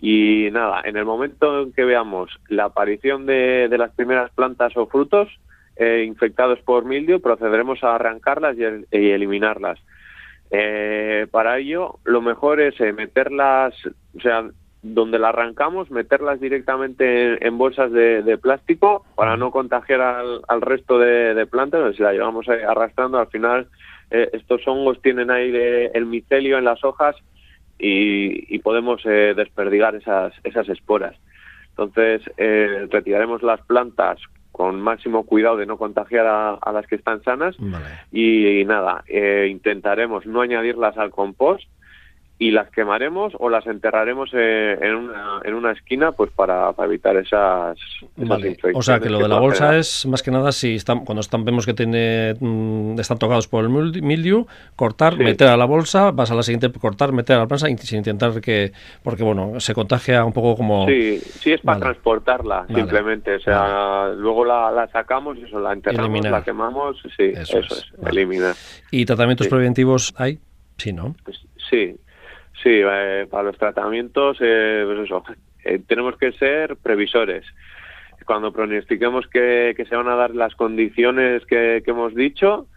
Y 0.00 0.48
nada, 0.50 0.80
en 0.86 0.96
el 0.96 1.04
momento 1.04 1.60
en 1.60 1.74
que 1.74 1.84
veamos 1.84 2.30
la 2.48 2.64
aparición 2.64 3.26
de, 3.26 3.68
de 3.68 3.76
las 3.76 3.92
primeras 3.92 4.30
plantas 4.30 4.74
o 4.78 4.86
frutos 4.86 5.28
eh, 5.76 6.04
infectados 6.06 6.58
por 6.60 6.86
mildio, 6.86 7.20
procederemos 7.20 7.84
a 7.84 7.96
arrancarlas 7.96 8.56
y, 8.56 8.62
y 8.96 9.10
eliminarlas. 9.10 9.78
Eh, 10.50 11.26
para 11.30 11.58
ello, 11.58 11.98
lo 12.04 12.22
mejor 12.22 12.62
es 12.62 12.80
eh, 12.80 12.94
meterlas, 12.94 13.74
o 14.16 14.20
sea, 14.20 14.48
donde 14.84 15.18
la 15.18 15.30
arrancamos, 15.30 15.90
meterlas 15.90 16.38
directamente 16.40 17.44
en, 17.44 17.56
bolsas 17.56 17.90
de, 17.90 18.38
plástico 18.40 19.04
para 19.16 19.36
no 19.38 19.50
contagiar 19.50 20.02
al, 20.02 20.42
al 20.46 20.60
resto 20.60 20.98
de, 20.98 21.46
plantas. 21.50 21.96
Si 21.96 22.02
la 22.02 22.12
llevamos 22.12 22.46
arrastrando, 22.48 23.18
al 23.18 23.28
final 23.28 23.66
eh, 24.10 24.28
estos 24.34 24.60
hongos 24.68 25.00
tienen 25.00 25.30
ahí 25.30 25.50
el 25.94 26.04
micelio 26.04 26.58
en 26.58 26.64
las 26.64 26.84
hojas 26.84 27.16
y, 27.78 28.54
y 28.54 28.58
podemos 28.58 29.00
eh, 29.06 29.32
desperdigar 29.34 29.94
esas, 29.94 30.34
esas 30.44 30.68
esporas. 30.68 31.16
Entonces, 31.70 32.22
eh, 32.36 32.86
retiraremos 32.90 33.42
las 33.42 33.60
plantas 33.62 34.20
con 34.52 34.80
máximo 34.80 35.24
cuidado 35.24 35.56
de 35.56 35.66
no 35.66 35.78
contagiar 35.78 36.26
a, 36.26 36.50
a 36.54 36.72
las 36.72 36.86
que 36.86 36.94
están 36.94 37.22
sanas 37.24 37.56
vale. 37.58 37.86
y, 38.12 38.60
y, 38.60 38.64
nada, 38.66 39.02
eh, 39.08 39.48
intentaremos 39.50 40.26
no 40.26 40.42
añadirlas 40.42 40.96
al 40.98 41.10
compost 41.10 41.64
y 42.36 42.50
las 42.50 42.68
quemaremos 42.70 43.32
o 43.38 43.48
las 43.48 43.64
enterraremos 43.66 44.30
eh, 44.32 44.76
en, 44.80 44.94
una, 44.96 45.40
en 45.44 45.54
una 45.54 45.70
esquina 45.70 46.12
pues 46.12 46.32
para, 46.32 46.72
para 46.72 46.88
evitar 46.88 47.16
esas, 47.16 47.78
esas 48.16 48.28
vale. 48.28 48.56
O 48.74 48.82
sea 48.82 48.98
que 48.98 49.08
lo 49.08 49.18
de 49.18 49.28
la 49.28 49.38
bolsa 49.38 49.66
generar. 49.66 49.80
es 49.80 50.04
más 50.06 50.22
que 50.22 50.32
nada 50.32 50.50
si 50.50 50.74
están, 50.74 51.04
cuando 51.04 51.20
están, 51.20 51.44
vemos 51.44 51.64
que 51.64 51.74
tiene, 51.74 52.34
mmm, 52.40 52.98
están 52.98 53.18
tocados 53.18 53.46
por 53.46 53.64
el 53.64 53.70
mildiu, 53.70 54.46
cortar, 54.74 55.14
sí. 55.14 55.22
meter 55.22 55.46
a 55.46 55.56
la 55.56 55.64
bolsa, 55.64 56.10
vas 56.10 56.32
a 56.32 56.34
la 56.34 56.42
siguiente, 56.42 56.72
cortar, 56.72 57.12
meter 57.12 57.36
a 57.36 57.40
la 57.40 57.46
plancha 57.46 57.66
sin 57.76 57.98
intentar 57.98 58.40
que, 58.40 58.72
porque 59.04 59.22
bueno, 59.22 59.60
se 59.60 59.72
contagia 59.72 60.24
un 60.24 60.32
poco 60.32 60.56
como... 60.56 60.86
Sí, 60.88 61.20
sí 61.20 61.52
es 61.52 61.60
para 61.60 61.78
vale. 61.78 61.92
transportarla 61.92 62.62
vale. 62.62 62.74
simplemente, 62.74 63.36
o 63.36 63.40
sea, 63.40 64.08
luego 64.08 64.44
la, 64.44 64.72
la, 64.72 64.88
sacamos 64.88 65.38
y 65.38 65.44
eso, 65.44 65.60
la 65.60 65.72
enterramos, 65.72 66.10
eliminar. 66.10 66.32
la 66.32 66.42
quemamos, 66.42 67.00
sí, 67.16 67.32
eso, 67.32 67.60
eso 67.60 67.74
es, 67.74 67.92
es 67.96 68.06
eliminar. 68.08 68.56
¿Y 68.90 69.04
tratamientos 69.04 69.44
sí. 69.46 69.50
preventivos 69.50 70.14
hay? 70.16 70.40
Sí, 70.76 70.92
¿no? 70.92 71.14
Pues, 71.24 71.40
sí, 71.70 71.94
Sí, 72.62 72.80
eh, 72.82 73.26
para 73.30 73.44
los 73.44 73.58
tratamientos, 73.58 74.38
eh, 74.40 74.84
pues 74.86 75.00
eso, 75.00 75.24
eh, 75.64 75.80
tenemos 75.86 76.16
que 76.16 76.32
ser 76.32 76.76
previsores. 76.76 77.44
Cuando 78.26 78.52
pronostiquemos 78.52 79.26
que, 79.26 79.74
que, 79.76 79.84
se 79.84 79.96
van 79.96 80.08
a 80.08 80.14
dar 80.14 80.34
las 80.34 80.54
condiciones 80.54 81.44
que, 81.46 81.82
que 81.84 81.90
hemos 81.90 82.14
dicho, 82.14 82.68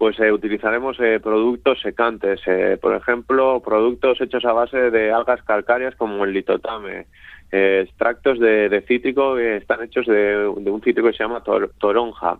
pues 0.00 0.18
eh, 0.18 0.32
utilizaremos 0.32 0.98
eh, 0.98 1.20
productos 1.22 1.78
secantes, 1.82 2.40
eh, 2.46 2.78
por 2.80 2.94
ejemplo, 2.94 3.60
productos 3.60 4.18
hechos 4.22 4.46
a 4.46 4.54
base 4.54 4.90
de 4.90 5.12
algas 5.12 5.42
calcáreas 5.42 5.94
como 5.94 6.24
el 6.24 6.32
litotame, 6.32 7.06
extractos 7.50 8.38
de, 8.38 8.70
de, 8.70 8.80
cítrico 8.80 9.34
que 9.36 9.58
están 9.58 9.82
hechos 9.82 10.06
de, 10.06 10.54
de, 10.56 10.70
un 10.70 10.80
cítrico 10.80 11.08
que 11.08 11.16
se 11.18 11.22
llama 11.22 11.42
tor, 11.42 11.72
toronja, 11.78 12.38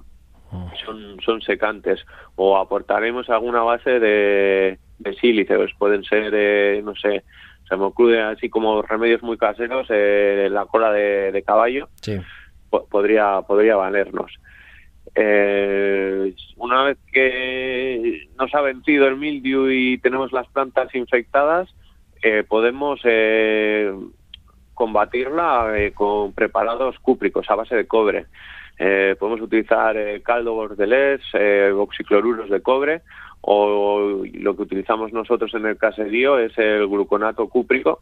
oh. 0.51 0.71
son, 0.87 1.21
son 1.21 1.43
secantes, 1.43 2.03
o 2.35 2.57
aportaremos 2.57 3.29
alguna 3.29 3.61
base 3.61 4.01
de 4.01 4.79
de 5.01 5.15
sílice, 5.15 5.57
pues 5.57 5.73
pueden 5.79 6.05
ser, 6.05 6.33
eh, 6.35 6.81
no 6.85 6.95
sé, 6.95 7.25
se 7.69 7.77
me 7.77 7.85
ocurre 7.85 8.23
así 8.23 8.49
como 8.49 8.83
remedios 8.83 9.23
muy 9.23 9.39
caseros, 9.39 9.87
eh, 9.91 10.49
la 10.51 10.67
cola 10.67 10.93
de, 10.93 11.33
de 11.33 11.43
caballo, 11.43 11.89
sí. 12.03 12.19
po 12.69 12.87
podría, 12.87 13.43
podría 13.43 13.77
valernos. 13.77 14.33
Eh, 15.15 16.35
una 16.57 16.85
vez 16.85 16.99
que 17.13 18.29
nos 18.39 18.55
ha 18.55 18.61
vencido 18.61 19.09
el 19.09 19.17
mildiu 19.17 19.71
y 19.71 19.99
tenemos 19.99 20.33
las 20.33 20.47
plantas 20.49 20.95
infectadas, 20.95 21.69
eh, 22.23 22.45
podemos 22.47 23.01
eh, 23.05 23.93
combatirla 24.75 25.73
eh, 25.77 25.93
con 25.93 26.33
preparados 26.33 26.99
cúpricos 27.01 27.49
a 27.51 27.55
base 27.55 27.75
de 27.75 27.87
cobre. 27.87 28.27
Eh, 28.79 29.15
podemos 29.19 29.43
utilizar 29.43 29.97
eh, 29.97 30.23
caldo 30.23 30.55
bordelés, 30.55 31.21
eh, 31.35 31.71
oxicloruros 31.75 32.49
de 32.49 32.63
cobre 32.63 33.03
o 33.43 34.23
lo 34.33 34.57
que 34.57 34.63
utilizamos 34.63 35.13
nosotros 35.13 35.53
en 35.55 35.67
el 35.67 35.77
caserío 35.77 36.39
es 36.39 36.57
el 36.59 36.87
gluconato 36.87 37.49
cúprico, 37.49 38.01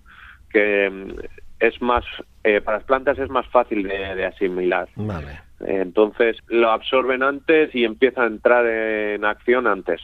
que 0.50 0.90
mm, 0.90 1.20
es 1.60 1.80
más, 1.82 2.04
eh, 2.44 2.60
para 2.60 2.78
las 2.78 2.86
plantas 2.86 3.18
es 3.18 3.30
más 3.30 3.46
fácil 3.48 3.82
de, 3.84 4.14
de 4.14 4.26
asimilar. 4.26 4.88
Vale. 4.96 5.48
Entonces 5.60 6.36
lo 6.46 6.70
absorben 6.70 7.22
antes 7.22 7.74
y 7.74 7.84
empieza 7.84 8.22
a 8.22 8.26
entrar 8.26 8.64
en 8.64 9.24
acción 9.24 9.66
antes. 9.66 10.00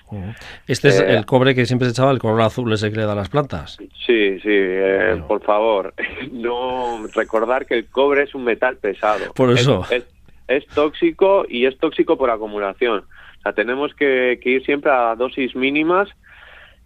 Este 0.67 0.89
es 0.89 1.01
eh, 1.01 1.17
el 1.17 1.25
cobre 1.27 1.55
que 1.55 1.65
siempre 1.65 1.87
se 1.87 1.93
echaba, 1.93 2.11
el 2.11 2.19
color 2.19 2.43
azul 2.43 2.73
ese 2.73 2.91
que 2.91 2.97
le 2.97 3.05
da 3.05 3.13
a 3.13 3.17
las 3.17 3.29
plantas. 3.29 3.77
Sí, 4.05 4.41
sí, 4.41 4.49
eh, 4.49 5.07
bueno. 5.11 5.29
por 5.29 5.43
favor, 5.43 5.95
no 6.33 7.07
recordar 7.15 7.67
que 7.67 7.75
el 7.75 7.87
cobre 7.87 8.25
es 8.25 8.35
un 8.35 8.45
metal 8.45 8.79
pesado. 8.79 9.33
Por 9.33 9.53
eso. 9.53 9.85
Es, 9.91 10.03
es, 10.03 10.05
es 10.49 10.67
tóxico 10.75 11.47
y 11.49 11.67
es 11.67 11.79
tóxico 11.79 12.19
por 12.19 12.31
acumulación 12.31 13.05
sea, 13.45 13.53
tenemos 13.53 13.95
que, 13.95 14.41
que 14.43 14.51
ir 14.51 14.65
siempre 14.65 14.91
a 14.91 15.15
dosis 15.15 15.55
mínimas. 15.55 16.09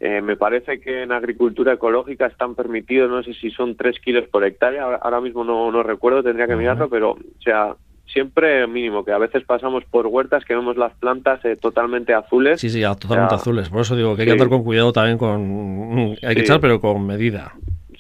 Eh, 0.01 0.21
me 0.21 0.37
parece 0.37 0.81
que 0.81 1.03
en 1.03 1.11
agricultura 1.11 1.73
ecológica 1.73 2.27
están 2.27 2.55
permitidos, 2.55 3.11
no 3.11 3.23
sé 3.25 3.35
si 3.35 3.51
son 3.51 3.75
3 3.75 3.99
kilos 3.99 4.29
por 4.29 4.45
hectárea, 4.45 4.85
ahora, 4.85 4.99
ahora 5.03 5.21
mismo 5.21 5.43
no, 5.43 5.73
no, 5.73 5.83
recuerdo, 5.83 6.23
tendría 6.23 6.47
que 6.47 6.55
mirarlo, 6.55 6.89
pero 6.89 7.13
o 7.13 7.43
sea, 7.43 7.75
siempre 8.07 8.67
mínimo, 8.69 9.05
que 9.05 9.11
a 9.11 9.19
veces 9.19 9.43
pasamos 9.45 9.85
por 9.87 10.07
huertas 10.07 10.45
que 10.45 10.55
vemos 10.55 10.77
las 10.77 10.93
plantas 10.95 11.45
eh, 11.45 11.57
totalmente 11.57 12.15
azules. 12.15 12.61
Sí, 12.61 12.71
sí, 12.71 12.83
totalmente 12.83 13.35
o 13.35 13.39
sea, 13.39 13.39
azules, 13.39 13.69
por 13.71 13.81
eso 13.81 13.97
digo 13.97 14.15
que 14.15 14.23
hay 14.23 14.27
sí. 14.27 14.31
que 14.31 14.33
andar 14.35 14.49
con 14.49 14.63
cuidado 14.63 14.93
también 14.93 15.19
con... 15.19 16.17
Hay 16.23 16.35
que 16.35 16.41
sí. 16.41 16.45
echar, 16.45 16.61
pero 16.61 16.81
con 16.81 17.05
medida. 17.05 17.55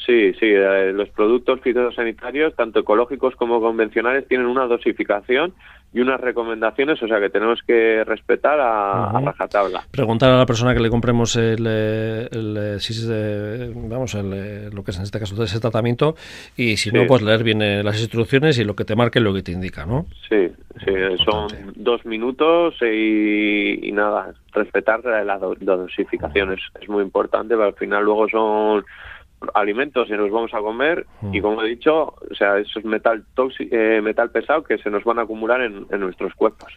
Sí, 0.08 0.32
sí, 0.40 0.46
eh, 0.46 0.90
los 0.94 1.10
productos 1.10 1.60
fitosanitarios, 1.60 2.56
tanto 2.56 2.80
ecológicos 2.80 3.36
como 3.36 3.60
convencionales, 3.60 4.26
tienen 4.26 4.46
una 4.46 4.64
dosificación 4.64 5.52
y 5.92 6.00
unas 6.00 6.18
recomendaciones, 6.18 7.02
o 7.02 7.06
sea 7.06 7.20
que 7.20 7.28
tenemos 7.28 7.60
que 7.66 8.04
respetar 8.04 8.58
a, 8.58 9.10
uh 9.10 9.12
-huh. 9.12 9.18
a 9.18 9.20
rajatabla. 9.32 9.84
Preguntar 9.90 10.30
a 10.30 10.38
la 10.38 10.46
persona 10.46 10.72
que 10.72 10.80
le 10.80 10.88
compremos 10.88 11.36
el, 11.36 11.66
el, 11.66 12.56
el 12.56 12.80
si 12.80 12.94
es, 12.94 13.06
vamos, 13.90 14.14
el, 14.14 14.70
lo 14.70 14.82
que 14.82 14.92
es 14.92 14.96
en 14.96 15.02
este 15.02 15.18
caso 15.18 15.42
ese 15.42 15.60
tratamiento 15.60 16.14
y 16.56 16.78
si 16.78 16.88
sí. 16.88 16.96
no, 16.96 17.06
pues 17.06 17.20
leer 17.20 17.44
bien 17.44 17.58
las 17.84 18.00
instrucciones 18.00 18.58
y 18.58 18.64
lo 18.64 18.74
que 18.74 18.86
te 18.86 18.96
marque 18.96 19.20
lo 19.20 19.34
que 19.34 19.42
te 19.42 19.52
indica, 19.52 19.84
¿no? 19.84 20.06
Sí, 20.30 20.48
sí, 20.86 20.92
son 21.22 21.48
dos 21.76 22.06
minutos 22.06 22.76
y, 22.80 23.86
y 23.86 23.92
nada, 23.92 24.32
respetar 24.52 25.04
la, 25.04 25.36
dosificación 25.36 26.54
es, 26.54 26.60
es 26.80 26.88
muy 26.88 27.02
importante, 27.02 27.54
pero 27.54 27.66
al 27.66 27.74
final 27.74 28.04
luego 28.04 28.26
son 28.30 28.84
alimentos 29.54 30.08
y 30.08 30.12
nos 30.12 30.30
vamos 30.30 30.52
a 30.54 30.58
comer 30.58 31.06
mm. 31.20 31.34
y 31.34 31.40
como 31.40 31.62
he 31.62 31.68
dicho, 31.68 32.14
o 32.30 32.34
sea, 32.36 32.58
eso 32.58 32.78
es 32.78 32.84
metal 32.84 33.24
tóxico, 33.34 33.74
eh, 33.74 34.00
metal 34.02 34.30
pesado 34.30 34.62
que 34.62 34.78
se 34.78 34.90
nos 34.90 35.04
van 35.04 35.18
a 35.18 35.22
acumular 35.22 35.60
en, 35.60 35.86
en 35.90 36.00
nuestros 36.00 36.34
cuerpos. 36.34 36.72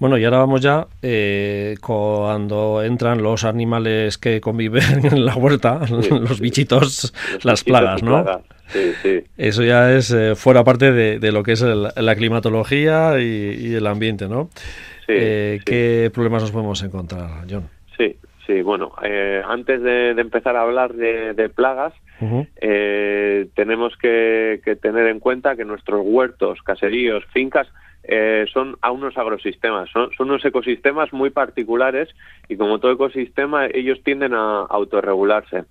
Bueno, 0.00 0.16
y 0.16 0.24
ahora 0.24 0.38
vamos 0.38 0.62
ya 0.62 0.86
eh, 1.02 1.76
cuando 1.82 2.82
entran 2.82 3.22
los 3.22 3.44
animales 3.44 4.16
que 4.16 4.40
conviven 4.40 5.04
en 5.12 5.26
la 5.26 5.36
huerta, 5.36 5.86
sí, 5.86 5.94
los 6.10 6.40
bichitos, 6.40 7.12
los 7.34 7.44
las 7.44 7.62
bichitos 7.62 7.64
plagas, 7.64 8.02
¿no? 8.02 8.24
Plagas. 8.24 8.42
Sí, 8.68 8.92
sí. 9.02 9.24
Eso 9.36 9.62
ya 9.62 9.92
es 9.92 10.10
eh, 10.12 10.36
fuera 10.36 10.64
parte 10.64 10.92
de, 10.92 11.18
de, 11.18 11.32
lo 11.32 11.42
que 11.42 11.52
es 11.52 11.60
el, 11.60 11.88
la 11.94 12.14
climatología 12.14 13.20
y, 13.20 13.56
y, 13.58 13.74
el 13.74 13.86
ambiente, 13.86 14.28
¿no? 14.28 14.48
Eh, 15.08 15.58
¿Qué 15.66 16.10
problemas 16.14 16.42
nos 16.42 16.52
podemos 16.52 16.82
encontrar, 16.82 17.44
John? 17.50 17.68
Sí, 17.98 18.16
Sí, 18.50 18.62
bueno, 18.62 18.92
eh, 19.00 19.40
antes 19.46 19.80
de, 19.80 20.12
de, 20.12 20.20
empezar 20.20 20.56
a 20.56 20.62
hablar 20.62 20.94
de, 20.94 21.34
de 21.34 21.48
plagas, 21.48 21.94
uh 22.20 22.24
-huh. 22.24 22.48
eh, 22.60 23.46
tenemos 23.54 23.96
que, 23.96 24.60
que, 24.64 24.74
tener 24.74 25.06
en 25.06 25.20
cuenta 25.20 25.54
que 25.54 25.64
nuestros 25.64 26.00
huertos, 26.04 26.60
caseríos, 26.62 27.24
fincas, 27.26 27.68
eh, 28.02 28.46
son 28.52 28.76
a 28.80 28.90
unos 28.90 29.16
agrosistemas, 29.16 29.88
son, 29.90 30.10
son, 30.16 30.30
unos 30.30 30.44
ecosistemas 30.44 31.12
muy 31.12 31.30
particulares 31.30 32.08
y 32.48 32.56
como 32.56 32.80
todo 32.80 32.90
ecosistema 32.90 33.66
ellos 33.66 34.02
tienden 34.02 34.34
a 34.34 34.62
autorregularse. 34.68 35.62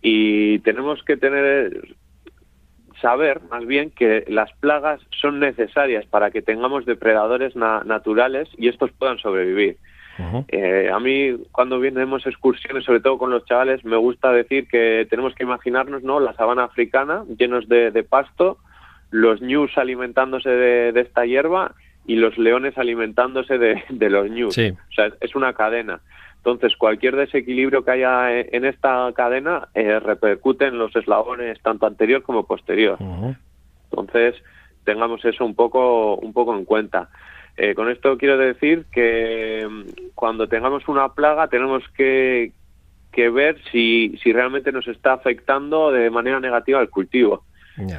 Y 0.00 0.58
tenemos 0.60 1.04
que 1.04 1.16
tener 1.16 1.84
saber 3.00 3.42
más 3.48 3.64
bien 3.64 3.92
que 3.92 4.24
las 4.26 4.52
plagas 4.54 5.00
son 5.20 5.38
necesarias 5.38 6.04
para 6.06 6.32
que 6.32 6.42
tengamos 6.42 6.84
depredadores 6.84 7.54
na 7.54 7.84
naturales 7.84 8.48
y 8.58 8.66
estos 8.66 8.90
puedan 8.90 9.18
sobrevivir. 9.18 9.76
Uh 10.18 10.22
-huh. 10.22 10.44
eh, 10.48 10.90
a 10.92 10.98
mí, 11.00 11.36
cuando 11.52 11.80
vienemos 11.80 12.26
excursiones, 12.26 12.84
sobre 12.84 13.00
todo 13.00 13.18
con 13.18 13.30
los 13.30 13.44
chavales, 13.44 13.84
me 13.84 13.96
gusta 13.96 14.30
decir 14.32 14.68
que 14.68 15.06
tenemos 15.08 15.34
que 15.34 15.44
imaginarnos 15.44 16.02
¿no? 16.02 16.20
la 16.20 16.34
sabana 16.34 16.64
africana 16.64 17.24
llenos 17.38 17.68
de, 17.68 17.90
de 17.90 18.02
pasto, 18.02 18.58
los 19.10 19.40
ñus 19.40 19.76
alimentándose 19.78 20.50
de, 20.50 20.92
de, 20.92 21.00
esta 21.00 21.24
hierba 21.24 21.74
y 22.06 22.16
los 22.16 22.36
leones 22.36 22.76
alimentándose 22.76 23.58
de, 23.58 23.82
de 23.88 24.10
los 24.10 24.28
ñus. 24.30 24.54
Sí. 24.54 24.70
O 24.70 24.92
sea, 24.94 25.12
es 25.20 25.34
una 25.34 25.52
cadena. 25.52 26.00
Entonces, 26.44 26.76
cualquier 26.76 27.14
desequilibrio 27.14 27.84
que 27.84 27.92
haya 27.92 28.40
en 28.40 28.64
esta 28.64 29.12
cadena 29.14 29.68
eh, 29.74 30.00
repercute 30.00 30.66
en 30.66 30.76
los 30.76 30.94
eslabones 30.96 31.60
tanto 31.62 31.86
anterior 31.86 32.22
como 32.22 32.46
posterior. 32.46 32.96
Uh 32.98 33.04
-huh. 33.04 33.36
Entonces, 33.90 34.34
tengamos 34.84 35.24
eso 35.24 35.44
un 35.44 35.54
poco, 35.54 36.16
un 36.16 36.32
poco 36.32 36.56
en 36.56 36.64
cuenta. 36.64 37.10
Eh, 37.56 37.74
con 37.74 37.90
esto 37.90 38.16
quiero 38.16 38.38
decir 38.38 38.86
que 38.90 39.66
mm, 39.68 40.12
cuando 40.14 40.48
tengamos 40.48 40.88
una 40.88 41.12
plaga 41.12 41.48
tenemos 41.48 41.82
que, 41.96 42.52
que 43.12 43.28
ver 43.28 43.58
si, 43.70 44.18
si 44.22 44.32
realmente 44.32 44.72
nos 44.72 44.88
está 44.88 45.12
afectando 45.12 45.92
de 45.92 46.10
manera 46.10 46.40
negativa 46.40 46.80
el 46.80 46.90
cultivo. 46.90 47.44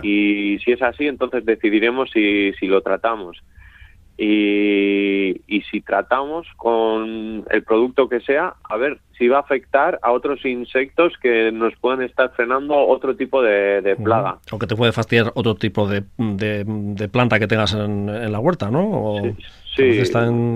Y 0.03 0.59
si 0.63 0.71
es 0.71 0.81
así, 0.83 1.07
entonces 1.07 1.43
decidiremos 1.45 2.11
si, 2.11 2.53
si 2.59 2.67
lo 2.67 2.81
tratamos. 2.81 3.43
Y, 4.17 5.41
y, 5.47 5.61
si 5.71 5.81
tratamos 5.81 6.45
con 6.55 7.43
el 7.49 7.63
producto 7.63 8.07
que 8.07 8.19
sea, 8.19 8.53
a 8.63 8.77
ver 8.77 8.99
si 9.17 9.27
va 9.27 9.37
a 9.37 9.41
afectar 9.41 9.99
a 10.01 10.11
otros 10.11 10.45
insectos 10.45 11.13
que 11.21 11.51
nos 11.51 11.75
pueden 11.77 12.01
estar 12.01 12.31
frenando 12.31 12.75
otro 12.75 13.15
tipo 13.15 13.41
de, 13.41 13.95
plaga. 14.03 14.37
O 14.51 14.59
que 14.59 14.67
te 14.67 14.75
puede 14.75 14.91
fastidiar 14.91 15.31
otro 15.35 15.55
tipo 15.55 15.87
de, 15.87 16.03
de, 16.17 17.09
planta 17.09 17.39
que 17.39 17.47
tengas 17.47 17.73
en, 17.73 18.31
la 18.31 18.39
huerta, 18.39 18.69
¿no? 18.69 18.83
O 18.83 19.21
sí. 19.75 20.01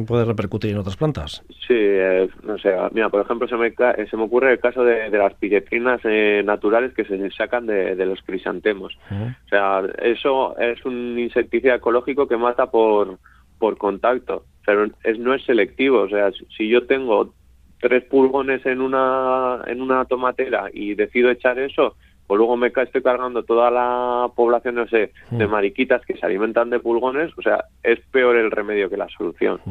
puede 0.08 0.26
repercutir 0.26 0.72
en 0.72 0.78
otras 0.78 0.98
plantas. 0.98 1.44
Sí, 1.68 1.76
eh, 1.76 2.30
no 2.44 2.58
sé. 2.58 2.76
Mira, 2.92 3.10
por 3.10 3.22
ejemplo, 3.22 3.48
se 3.48 3.56
me, 3.56 3.74
se 4.10 4.18
me 4.18 4.24
ocurre 4.24 4.54
el 4.54 4.60
caso 4.60 4.84
de, 4.84 5.10
las 5.10 5.34
pilletrinas 5.36 6.02
eh, 6.04 6.42
naturales 6.46 6.94
que 6.94 7.06
se 7.06 7.30
sacan 7.32 7.66
de, 7.66 7.96
los 8.06 8.22
crisantemos. 8.22 8.98
O 9.12 9.50
sea, 9.50 9.84
eso 10.02 10.58
es 10.58 10.84
un 10.86 11.18
insecticida 11.20 11.76
ecológico 11.76 12.28
que 12.28 12.38
mata 12.38 12.68
por 12.68 13.18
por 13.60 13.78
contacto, 13.78 14.46
pero 14.66 14.86
es, 15.04 15.20
no 15.20 15.34
es 15.34 15.44
selectivo. 15.44 16.02
O 16.02 16.10
sea, 16.10 16.32
si 16.56 16.68
yo 16.68 16.86
tengo 16.86 17.34
tres 17.80 18.04
pulgones 18.06 18.66
en 18.66 18.82
una, 18.82 19.62
en 19.68 19.82
una 19.82 20.06
tomatera 20.06 20.70
y 20.74 20.96
decido 20.96 21.30
echar 21.30 21.60
eso, 21.60 21.96
pues 22.28 22.38
luego 22.38 22.58
me 22.58 22.68
estoy 22.68 23.02
cargando 23.02 23.44
toda 23.44 23.72
la 23.72 24.28
población, 24.36 24.76
no 24.76 24.88
sé, 24.88 25.14
de 25.32 25.48
mm. 25.48 25.50
mariquitas 25.50 26.06
que 26.06 26.18
se 26.18 26.26
alimentan 26.26 26.70
de 26.70 26.80
pulgones, 26.80 27.32
o 27.38 27.42
sea, 27.42 27.64
es 27.84 28.00
peor 28.12 28.36
el 28.36 28.52
remedio 28.52 28.90
que 28.90 28.98
la 28.98 29.08
solución. 29.08 29.62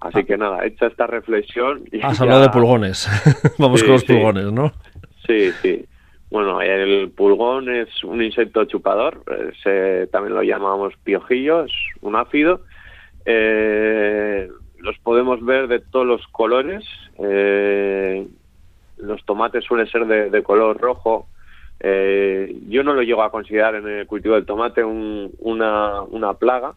Así 0.00 0.20
ah. 0.20 0.22
que 0.22 0.38
nada, 0.38 0.64
hecha 0.64 0.86
esta 0.86 1.08
reflexión... 1.08 1.82
Has 2.02 2.20
hablado 2.20 2.42
de 2.42 2.50
pulgones, 2.50 3.08
vamos 3.58 3.82
con 3.82 3.92
los 3.92 4.04
pulgones, 4.04 4.52
¿no? 4.52 4.72
Sí, 5.26 5.50
sí. 5.60 5.84
Bueno, 6.30 6.62
el 6.62 7.10
pulgón 7.10 7.68
es 7.68 8.02
un 8.04 8.22
insecto 8.22 8.64
chupador, 8.64 9.22
se, 9.62 10.06
también 10.06 10.34
lo 10.34 10.42
llamamos 10.42 10.94
piojillo, 11.02 11.64
es 11.64 11.72
un 12.00 12.16
áfido, 12.16 12.62
eh, 13.24 14.48
los 14.82 14.98
podemos 14.98 15.44
ver 15.44 15.68
de 15.68 15.78
todos 15.78 16.06
los 16.06 16.26
colores. 16.28 16.84
Eh, 17.18 18.26
los 18.98 19.24
tomates 19.24 19.64
suelen 19.64 19.86
ser 19.86 20.06
de, 20.06 20.42
color 20.42 20.78
rojo. 20.78 21.28
Eh, 21.80 22.54
yo 22.68 22.82
no 22.82 22.92
lo 22.92 23.02
llego 23.02 23.22
a 23.22 23.30
considerar 23.30 23.76
en 23.76 23.88
el 23.88 24.06
cultivo 24.06 24.34
del 24.34 24.44
tomate 24.44 24.84
una, 24.84 26.02
una 26.02 26.34
plaga. 26.34 26.74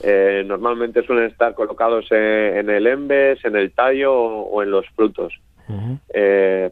Eh, 0.00 0.44
normalmente 0.46 1.02
suelen 1.02 1.30
estar 1.30 1.54
colocados 1.54 2.06
en, 2.10 2.70
el 2.70 2.86
embes, 2.86 3.44
en 3.44 3.56
el 3.56 3.72
tallo 3.72 4.14
o, 4.14 4.62
en 4.62 4.70
los 4.70 4.86
frutos. 4.90 5.32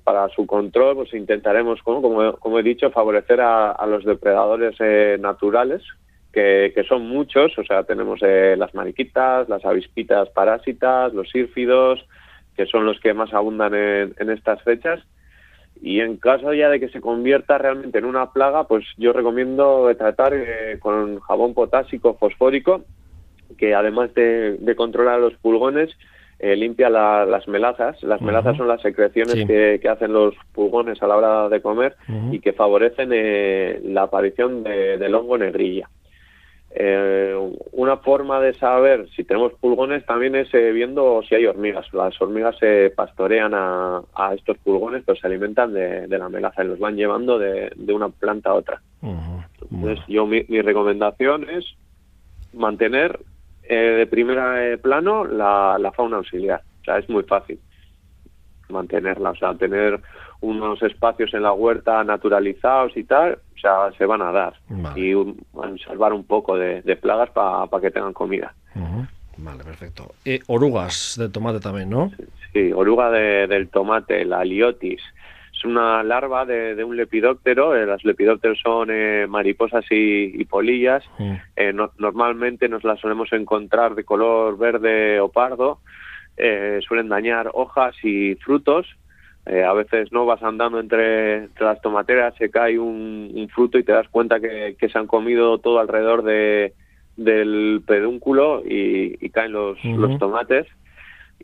para 0.04 0.28
su 0.30 0.46
control, 0.46 0.96
pues 0.96 1.14
intentaremos, 1.14 1.80
como, 1.82 2.36
como, 2.38 2.58
he 2.58 2.62
dicho, 2.62 2.90
favorecer 2.90 3.40
a 3.40 3.86
los 3.86 4.04
depredadores 4.04 4.78
naturales, 5.20 5.82
que, 6.37 6.85
son 6.87 7.09
muchos, 7.09 7.59
o 7.59 7.64
sea, 7.64 7.85
tenemos 7.85 8.21
eh, 8.23 8.57
las 8.59 8.75
mariquitas, 8.75 9.49
las 9.49 9.64
avispitas 9.64 10.28
parásitas, 10.28 11.14
los 11.14 11.31
sírfidos, 11.31 12.07
que 12.55 12.66
son 12.66 12.85
los 12.85 13.00
que 13.00 13.14
más 13.14 13.33
abundan 13.33 13.75
en, 13.75 14.31
estas 14.31 14.62
fechas. 14.62 15.00
Y 15.81 16.00
en 16.00 16.19
caso 16.19 16.52
ya 16.52 16.69
de 16.69 16.78
que 16.78 16.90
se 16.90 17.00
convierta 17.00 17.57
realmente 17.57 17.99
en 17.99 18.05
una 18.05 18.33
plaga, 18.33 18.64
pues 18.64 18.85
yo 18.99 19.14
recomiendo 19.14 19.90
tratar 19.97 20.35
eh, 20.35 20.78
con 20.78 21.21
jabón 21.21 21.55
potásico 21.55 22.19
fosfórico, 22.21 22.85
que 23.57 23.75
además 23.75 24.12
de, 24.12 24.75
controlar 24.76 25.21
los 25.21 25.35
pulgones, 25.37 25.90
eh, 26.38 26.55
limpia 26.55 26.90
las 26.90 27.49
melazas. 27.49 28.03
Las 28.03 28.20
melazas 28.20 28.59
son 28.59 28.68
las 28.68 28.83
secreciones 28.83 29.46
que, 29.46 29.88
hacen 29.88 30.12
los 30.12 30.35
pulgones 30.53 31.03
a 31.03 31.07
la 31.07 31.16
hora 31.16 31.49
de 31.49 31.62
comer 31.62 31.96
y 32.31 32.40
que 32.40 32.53
favorecen 32.53 33.94
la 33.94 34.03
aparición 34.03 34.64
del 34.64 35.14
hongo 35.14 35.38
negrilla. 35.38 35.88
Eh, 36.78 37.34
una 37.72 37.96
forma 37.96 38.38
de 38.38 38.52
saber 38.52 39.08
si 39.16 39.24
tenemos 39.24 39.54
pulgones 39.54 40.04
también 40.04 40.34
es 40.34 40.52
eh, 40.52 40.72
viendo 40.72 41.22
si 41.26 41.34
hay 41.34 41.46
hormigas. 41.46 41.90
Las 41.94 42.20
hormigas 42.20 42.54
se 42.58 42.92
pastorean 42.94 43.52
a, 43.54 44.02
estos 44.34 44.58
pulgones, 44.58 45.02
pero 45.06 45.18
se 45.18 45.26
alimentan 45.26 45.72
de, 45.72 46.06
la 46.06 46.28
melaza 46.28 46.62
y 46.62 46.66
los 46.66 46.78
van 46.78 46.96
llevando 46.96 47.38
de, 47.38 47.72
una 47.88 48.10
planta 48.10 48.50
a 48.50 48.54
otra. 48.54 48.82
Entonces, 49.00 50.04
yo 50.06 50.26
mi, 50.26 50.42
recomendación 50.42 51.48
es 51.48 51.64
mantener 52.52 53.20
eh, 53.62 53.74
de 53.74 54.06
primer 54.06 54.78
plano 54.82 55.24
la, 55.24 55.78
la 55.80 55.92
fauna 55.92 56.18
auxiliar. 56.18 56.60
O 56.82 56.84
sea, 56.84 56.98
es 56.98 57.08
muy 57.08 57.22
fácil 57.22 57.58
mantenerla, 58.68 59.30
o 59.30 59.36
sea, 59.36 59.54
tener 59.54 59.98
unos 60.42 60.82
espacios 60.82 61.32
en 61.32 61.42
la 61.42 61.54
huerta 61.54 62.04
naturalizados 62.04 62.94
y 62.98 63.04
tal, 63.04 63.38
se 63.96 64.07
van 64.07 64.22
a 64.22 64.33
dar 64.33 64.55
y 64.96 65.14
salvar 65.85 66.12
un 66.12 66.24
poco 66.24 66.57
de, 66.57 66.96
plagas 66.96 67.31
para 67.31 67.81
que 67.81 67.90
tengan 67.90 68.12
comida. 68.12 68.55
Vale, 69.38 69.64
perfecto. 69.64 70.12
Orugas 70.46 71.16
de 71.18 71.29
tomate 71.29 71.61
también, 71.61 71.90
¿no? 71.90 72.11
Sí, 72.52 72.72
oruga 72.72 73.11
del 73.11 73.68
tomate, 73.68 74.24
la 74.24 74.44
liotis. 74.44 75.02
Es 75.57 75.64
una 75.64 76.02
larva 76.02 76.44
de, 76.44 76.83
un 76.85 76.96
lepidóptero. 76.96 77.74
Eh, 77.74 77.87
las 77.87 78.05
lepidópteros 78.05 78.59
son 78.62 78.88
eh, 78.90 79.26
mariposas 79.26 79.85
y, 79.90 80.44
polillas. 80.44 81.05
Eh, 81.57 81.72
normalmente 81.98 82.68
nos 82.68 82.85
las 82.85 83.00
solemos 83.00 83.33
encontrar 83.33 83.94
de 83.94 84.05
color 84.05 84.59
verde 84.59 85.20
o 85.20 85.31
pardo. 85.31 85.81
suelen 86.87 87.09
dañar 87.09 87.50
hojas 87.55 87.94
y 88.02 88.35
frutos 88.37 88.87
eh, 89.46 89.62
a 89.62 89.72
veces 89.72 90.11
no 90.11 90.26
vas 90.26 90.42
andando 90.42 90.80
entre, 90.80 91.48
las 91.61 91.80
tomateras, 91.80 92.35
se 92.37 92.50
cae 92.50 92.80
un, 92.80 93.48
fruto 93.54 93.78
y 93.78 93.85
te 93.85 93.92
das 93.92 94.09
cuenta 94.09 94.40
que, 94.40 94.76
se 94.80 94.98
han 94.98 95.06
comido 95.06 95.59
todo 95.59 95.78
alrededor 95.78 96.24
de, 96.24 96.74
del 97.16 97.80
pedúnculo 97.87 98.62
y, 98.64 99.30
caen 99.30 99.52
los, 99.52 99.82
los, 99.85 100.18
tomates. 100.18 100.66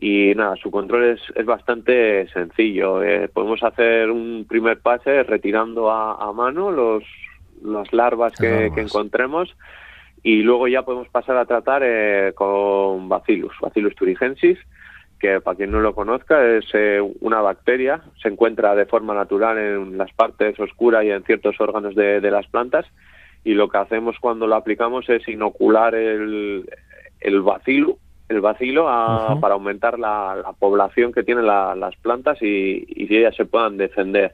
Y 0.00 0.34
nada, 0.34 0.56
su 0.56 0.72
control 0.72 1.04
es, 1.04 1.20
es 1.36 1.46
bastante 1.46 2.26
sencillo. 2.30 3.04
Eh, 3.04 3.28
podemos 3.32 3.62
hacer 3.62 4.10
un 4.10 4.46
primer 4.48 4.80
pase 4.80 5.22
retirando 5.22 5.88
a, 5.88 6.32
mano 6.32 6.72
los, 6.72 7.04
las 7.62 7.92
larvas 7.92 8.32
que, 8.36 8.66
encontremos 8.76 9.54
y 10.24 10.42
luego 10.42 10.66
ya 10.66 10.82
podemos 10.82 11.08
pasar 11.08 11.36
a 11.36 11.44
tratar 11.44 11.82
eh, 11.84 12.32
con 12.34 13.08
Bacillus, 13.08 13.54
Bacillus 13.60 13.94
turigensis 13.94 14.58
que 15.22 15.40
para 15.40 15.56
quien 15.56 15.70
no 15.70 15.80
lo 15.80 15.94
conozca 15.94 16.44
es 16.44 16.64
eh, 16.74 17.00
una 17.20 17.40
bacteria, 17.40 18.02
se 18.20 18.28
encuentra 18.28 18.74
de 18.74 18.86
forma 18.86 19.14
natural 19.14 19.56
en 19.56 19.96
las 19.96 20.12
partes 20.12 20.58
oscuras 20.58 21.04
y 21.04 21.12
en 21.12 21.22
ciertos 21.22 21.60
órganos 21.60 21.94
de, 21.94 22.20
las 22.20 22.48
plantas 22.48 22.84
y 23.44 23.54
lo 23.54 23.68
que 23.68 23.78
hacemos 23.78 24.16
cuando 24.18 24.48
lo 24.48 24.56
aplicamos 24.56 25.08
es 25.08 25.26
inocular 25.28 25.94
el, 25.94 26.68
el 27.20 27.40
bacilo, 27.40 27.98
el 28.28 28.40
bacilo 28.40 28.86
para 29.40 29.54
aumentar 29.54 29.96
la, 29.96 30.54
población 30.58 31.12
que 31.12 31.22
tienen 31.22 31.46
las 31.46 31.96
plantas 32.02 32.42
y, 32.42 32.84
y 32.88 33.06
si 33.06 33.16
ellas 33.16 33.36
se 33.36 33.44
puedan 33.44 33.76
defender. 33.76 34.32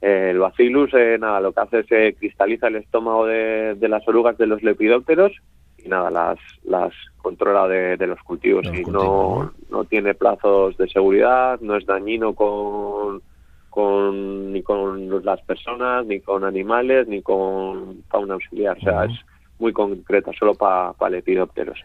el 0.00 0.40
bacillus, 0.40 0.92
eh, 0.94 1.16
nada, 1.20 1.40
lo 1.40 1.52
que 1.52 1.60
hace 1.60 1.78
es 1.78 1.86
que 1.86 2.14
cristaliza 2.14 2.66
el 2.66 2.76
estómago 2.76 3.24
de, 3.24 3.76
de 3.76 3.88
las 3.88 4.06
orugas 4.08 4.36
de 4.36 4.48
los 4.48 4.64
lepidópteros 4.64 5.40
y 5.84 5.88
nada, 5.88 6.10
las, 6.10 6.38
las 6.64 6.92
controla 7.16 7.68
de, 7.68 8.06
los 8.06 8.20
cultivos 8.22 8.66
y 8.66 8.84
no, 8.84 9.52
¿no? 9.70 9.84
tiene 9.84 10.14
plazos 10.14 10.76
de 10.78 10.88
seguridad, 10.88 11.60
no 11.60 11.76
es 11.76 11.86
dañino 11.86 12.34
con, 12.34 13.22
con 13.70 14.52
ni 14.52 14.62
con 14.62 15.24
las 15.24 15.40
personas, 15.42 16.06
ni 16.06 16.20
con 16.20 16.44
animales, 16.44 17.06
ni 17.06 17.22
con 17.22 18.02
fauna 18.08 18.34
auxiliar. 18.34 18.76
O 18.78 18.80
sea, 18.80 19.04
es 19.04 19.18
muy 19.58 19.72
concreta, 19.72 20.30
solo 20.38 20.54
para 20.54 21.10
lepidópteros. 21.10 21.78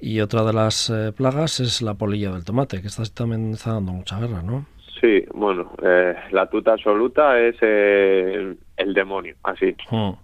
Y 0.00 0.20
otra 0.20 0.44
de 0.44 0.52
las 0.52 0.90
eh, 0.90 1.12
plagas 1.12 1.60
es 1.60 1.82
la 1.82 1.94
polilla 1.94 2.30
del 2.30 2.44
tomate, 2.44 2.80
que 2.80 2.86
está, 2.86 3.02
también 3.04 3.52
está 3.52 3.74
dando 3.74 3.92
mucha 3.92 4.18
guerra, 4.18 4.42
¿no? 4.42 4.66
Sí, 5.00 5.24
bueno, 5.32 5.72
eh, 5.82 6.14
la 6.32 6.46
tuta 6.46 6.72
absoluta 6.72 7.38
es 7.38 7.56
eh, 7.60 8.54
el, 8.76 8.94
demonio, 8.94 9.34
así. 9.42 9.76
O 9.90 10.18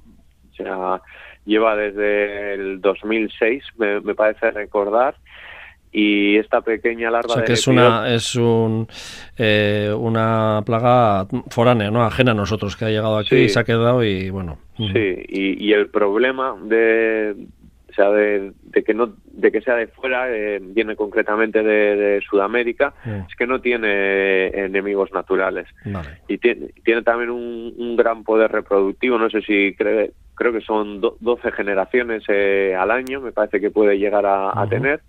sea, 0.56 1.00
lleva 1.44 1.76
desde 1.76 2.54
el 2.54 2.80
2006, 2.80 3.64
me, 3.78 4.00
me 4.00 4.14
parece 4.14 4.50
recordar, 4.50 5.16
y 5.94 6.36
esta 6.38 6.60
pequeña 6.60 7.08
larva 7.08 7.34
o 7.34 7.36
sea, 7.36 7.44
que 7.44 7.52
es 7.52 7.68
una 7.68 8.12
es 8.12 8.34
un, 8.34 8.88
eh, 9.38 9.94
una 9.96 10.60
plaga 10.66 11.24
foránea 11.50 11.88
no 11.92 12.04
ajena 12.04 12.32
a 12.32 12.34
nosotros 12.34 12.76
que 12.76 12.86
ha 12.86 12.88
llegado 12.88 13.16
aquí 13.16 13.36
y 13.36 13.48
se 13.48 13.60
ha 13.60 13.64
quedado 13.64 14.02
y 14.02 14.28
bueno. 14.28 14.58
Sí 14.76 15.24
y, 15.28 15.64
y 15.64 15.72
el 15.72 15.88
problema 15.90 16.56
de 16.64 17.36
o 17.88 17.94
sea 17.94 18.10
de, 18.10 18.52
que 18.84 18.92
no 18.92 19.14
de 19.24 19.52
que 19.52 19.60
sea 19.60 19.76
de 19.76 19.86
fuera 19.86 20.26
eh, 20.28 20.58
viene 20.60 20.96
concretamente 20.96 21.62
de, 21.62 22.20
Sudamérica 22.28 22.92
es 23.04 23.36
que 23.36 23.46
no 23.46 23.60
tiene 23.60 24.48
enemigos 24.48 25.12
naturales. 25.12 25.68
Y 26.26 26.38
tiene, 26.38 26.70
tiene 26.84 27.02
también 27.02 27.30
un, 27.30 27.72
un, 27.76 27.94
gran 27.94 28.24
poder 28.24 28.50
reproductivo 28.50 29.16
no 29.16 29.30
sé 29.30 29.42
si 29.42 29.76
cree 29.76 30.10
creo 30.34 30.52
que 30.52 30.60
son 30.60 31.00
12 31.00 31.52
generaciones 31.52 32.24
eh, 32.28 32.76
al 32.78 32.90
año, 32.90 33.20
me 33.20 33.32
parece 33.32 33.60
que 33.60 33.70
puede 33.70 33.98
llegar 33.98 34.24
a, 34.26 34.66
tener, 34.68 35.00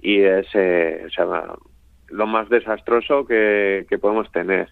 y 0.00 0.20
es 0.20 0.46
o 0.46 1.10
sea, 1.10 1.26
lo 2.08 2.26
más 2.26 2.48
desastroso 2.48 3.24
que, 3.26 3.86
podemos 4.00 4.30
tener. 4.32 4.68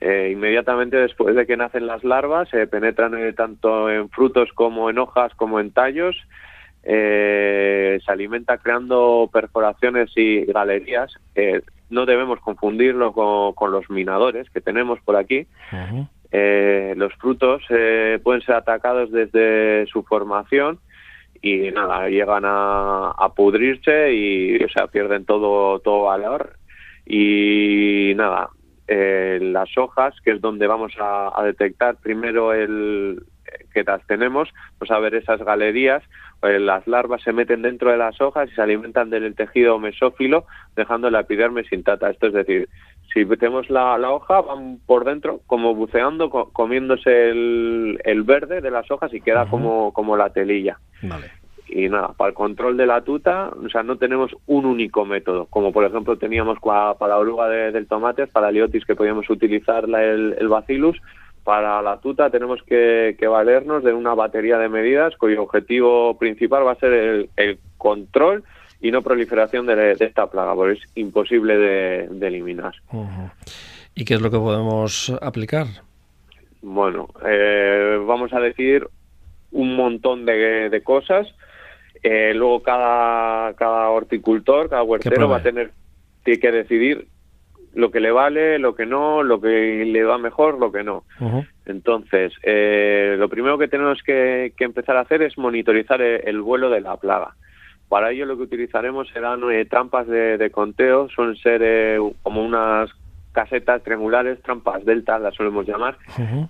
inmediatamente 0.00 0.96
después 0.96 1.36
de 1.36 1.46
que 1.46 1.56
nacen 1.56 1.86
las 1.86 2.02
larvas, 2.04 2.48
se 2.48 2.66
penetran 2.66 3.12
tanto 3.34 3.90
en 3.90 4.08
frutos 4.10 4.50
como 4.54 4.90
en 4.90 4.98
hojas 4.98 5.32
como 5.34 5.60
en 5.60 5.70
tallos, 5.70 6.16
se 6.82 8.00
alimenta 8.08 8.58
creando 8.58 9.30
perforaciones 9.32 10.10
y 10.16 10.44
galerías. 10.46 11.12
No 11.90 12.06
debemos 12.06 12.40
confundirlo 12.40 13.12
con, 13.12 13.70
los 13.70 13.88
minadores 13.90 14.48
que 14.50 14.62
tenemos 14.62 14.98
por 15.00 15.14
aquí. 15.14 15.46
Eh, 16.34 16.94
los 16.96 17.12
frutos 17.14 17.62
eh, 17.68 18.18
pueden 18.22 18.40
ser 18.40 18.54
atacados 18.54 19.12
desde 19.12 19.86
su 19.86 20.02
formación 20.02 20.78
y 21.42 21.70
nada, 21.72 22.08
llegan 22.08 22.44
a, 22.46 23.12
pudrirse 23.36 24.14
y 24.14 24.62
o 24.64 24.68
sea, 24.68 24.86
pierden 24.86 25.26
todo, 25.26 25.80
todo 25.80 26.04
valor. 26.04 26.56
Y 27.04 28.12
nada, 28.16 28.48
eh, 28.88 29.38
las 29.42 29.76
hojas, 29.76 30.14
que 30.24 30.30
es 30.30 30.40
donde 30.40 30.66
vamos 30.66 30.92
a, 30.98 31.38
a 31.38 31.44
detectar 31.44 31.96
primero 31.96 32.54
el, 32.54 33.22
que 33.72 33.82
las 33.84 34.06
tenemos, 34.06 34.48
pues 34.78 34.90
a 34.90 34.98
ver 34.98 35.14
esas 35.14 35.42
galerías, 35.42 36.02
pues 36.40 36.60
las 36.60 36.86
larvas 36.86 37.22
se 37.22 37.32
meten 37.32 37.62
dentro 37.62 37.90
de 37.90 37.96
las 37.96 38.20
hojas 38.20 38.48
y 38.50 38.54
se 38.54 38.62
alimentan 38.62 39.10
del 39.10 39.34
tejido 39.34 39.78
mesófilo, 39.78 40.46
dejando 40.76 41.10
la 41.10 41.20
epidermis 41.20 41.72
intacta. 41.72 42.10
Esto 42.10 42.28
es 42.28 42.32
decir, 42.32 42.68
si 43.12 43.24
metemos 43.24 43.68
la, 43.70 43.96
hoja, 44.10 44.40
van 44.40 44.78
por 44.86 45.04
dentro 45.04 45.40
como 45.46 45.74
buceando, 45.74 46.30
comiéndose 46.30 47.30
el, 47.30 48.22
verde 48.24 48.60
de 48.60 48.70
las 48.70 48.90
hojas 48.90 49.12
y 49.14 49.20
queda 49.20 49.46
como, 49.46 49.92
como 49.92 50.16
la 50.16 50.30
telilla. 50.30 50.78
Y 51.68 51.88
nada, 51.88 52.12
para 52.16 52.30
el 52.30 52.34
control 52.34 52.76
de 52.76 52.86
la 52.86 53.02
tuta, 53.02 53.50
o 53.50 53.68
sea, 53.68 53.82
no 53.82 53.96
tenemos 53.96 54.34
un 54.46 54.66
único 54.66 55.04
método, 55.06 55.46
como 55.46 55.72
por 55.72 55.84
ejemplo 55.84 56.16
teníamos 56.18 56.58
para 56.60 57.08
la 57.08 57.18
oruga 57.18 57.48
del 57.48 57.86
tomate, 57.86 58.26
para 58.26 58.46
la 58.46 58.52
liotis 58.52 58.84
que 58.84 58.94
podíamos 58.94 59.28
utilizar 59.30 59.84
el, 59.84 60.36
el 60.38 60.48
bacillus, 60.48 61.00
para 61.44 61.82
la 61.82 61.98
tuta 61.98 62.30
tenemos 62.30 62.62
que, 62.62 63.16
valernos 63.20 63.82
de 63.82 63.92
una 63.92 64.14
batería 64.14 64.58
de 64.58 64.68
medidas 64.68 65.16
cuyo 65.16 65.42
objetivo 65.42 66.16
principal 66.18 66.66
va 66.66 66.72
a 66.72 66.76
ser 66.76 67.28
el, 67.36 67.58
control 67.78 68.44
y 68.82 68.90
no 68.90 69.00
proliferación 69.00 69.66
de, 69.66 69.96
esta 69.98 70.28
plaga, 70.28 70.54
porque 70.54 70.80
es 70.80 70.88
imposible 70.96 71.56
de, 71.56 72.26
eliminar. 72.26 72.74
¿Y 73.94 74.04
qué 74.04 74.14
es 74.14 74.20
lo 74.20 74.30
que 74.30 74.38
podemos 74.38 75.10
aplicar? 75.22 75.66
Bueno, 76.60 77.08
eh, 77.24 77.98
vamos 78.06 78.32
a 78.32 78.40
decir 78.40 78.86
un 79.52 79.76
montón 79.76 80.26
de, 80.26 80.82
cosas. 80.84 81.28
Eh, 82.02 82.32
luego 82.34 82.62
cada, 82.62 83.54
cada 83.54 83.88
horticultor, 83.90 84.68
cada 84.68 84.82
huertero 84.82 85.28
va 85.28 85.38
a 85.38 85.42
tener 85.42 85.70
que 86.24 86.52
decidir 86.52 87.06
lo 87.74 87.90
que 87.90 88.00
le 88.00 88.10
vale, 88.10 88.58
lo 88.58 88.74
que 88.74 88.86
no, 88.86 89.22
lo 89.22 89.40
que 89.40 89.84
le 89.86 90.04
va 90.04 90.18
mejor, 90.18 90.58
lo 90.58 90.70
que 90.70 90.82
no. 90.82 91.04
Entonces, 91.64 92.32
eh, 92.42 93.16
lo 93.18 93.28
primero 93.28 93.58
que 93.58 93.68
tenemos 93.68 94.02
que, 94.02 94.52
empezar 94.58 94.96
a 94.96 95.00
hacer 95.00 95.22
es 95.22 95.38
monitorizar 95.38 96.02
el, 96.02 96.40
vuelo 96.42 96.70
de 96.70 96.80
la 96.80 96.96
plaga. 96.96 97.34
Para 97.92 98.10
ello 98.10 98.24
lo 98.24 98.38
que 98.38 98.44
utilizaremos 98.44 99.06
serán 99.10 99.42
eh, 99.50 99.66
trampas 99.66 100.06
de, 100.06 100.50
conteo, 100.50 101.10
suelen 101.10 101.36
ser 101.36 101.60
eh, 101.62 101.98
como 102.22 102.42
unas 102.42 102.88
casetas 103.32 103.82
triangulares, 103.82 104.40
trampas 104.40 104.82
delta, 104.86 105.18
las 105.18 105.34
solemos 105.34 105.66
llamar, 105.66 105.98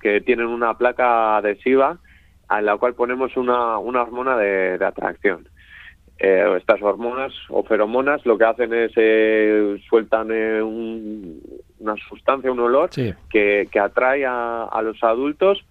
que 0.01 0.21
tienen 0.21 0.47
una 0.47 0.79
placa 0.79 1.37
adhesiva 1.37 1.99
a 2.47 2.63
la 2.63 2.77
cual 2.77 2.95
ponemos 2.95 3.37
una, 3.37 3.77
una 3.79 4.03
hormona 4.03 4.37
de 4.37 4.85
atracción. 4.85 5.49
Eh, 6.25 6.57
estas 6.57 6.81
hormonas 6.81 7.33
o 7.49 7.65
feromonas 7.65 8.25
lo 8.25 8.39
que 8.39 8.45
hacen 8.45 8.73
es 8.73 8.93
eh, 8.95 9.77
sueltan 9.89 10.29
eh, 10.31 10.63
una 10.63 11.97
sustancia, 12.09 12.53
un 12.53 12.61
olor 12.61 12.91
que, 12.91 13.69
atrae 13.75 14.25
a, 14.25 14.81
los 14.85 15.03
adultos 15.03 15.65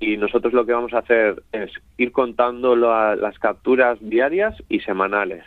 y 0.00 0.16
nosotros 0.16 0.52
lo 0.52 0.66
que 0.66 0.72
vamos 0.72 0.92
a 0.92 0.98
hacer 0.98 1.42
es 1.52 1.70
ir 1.96 2.12
contando 2.12 2.76
las 2.76 3.38
capturas 3.38 3.98
diarias 4.00 4.54
y 4.68 4.80
semanales. 4.80 5.44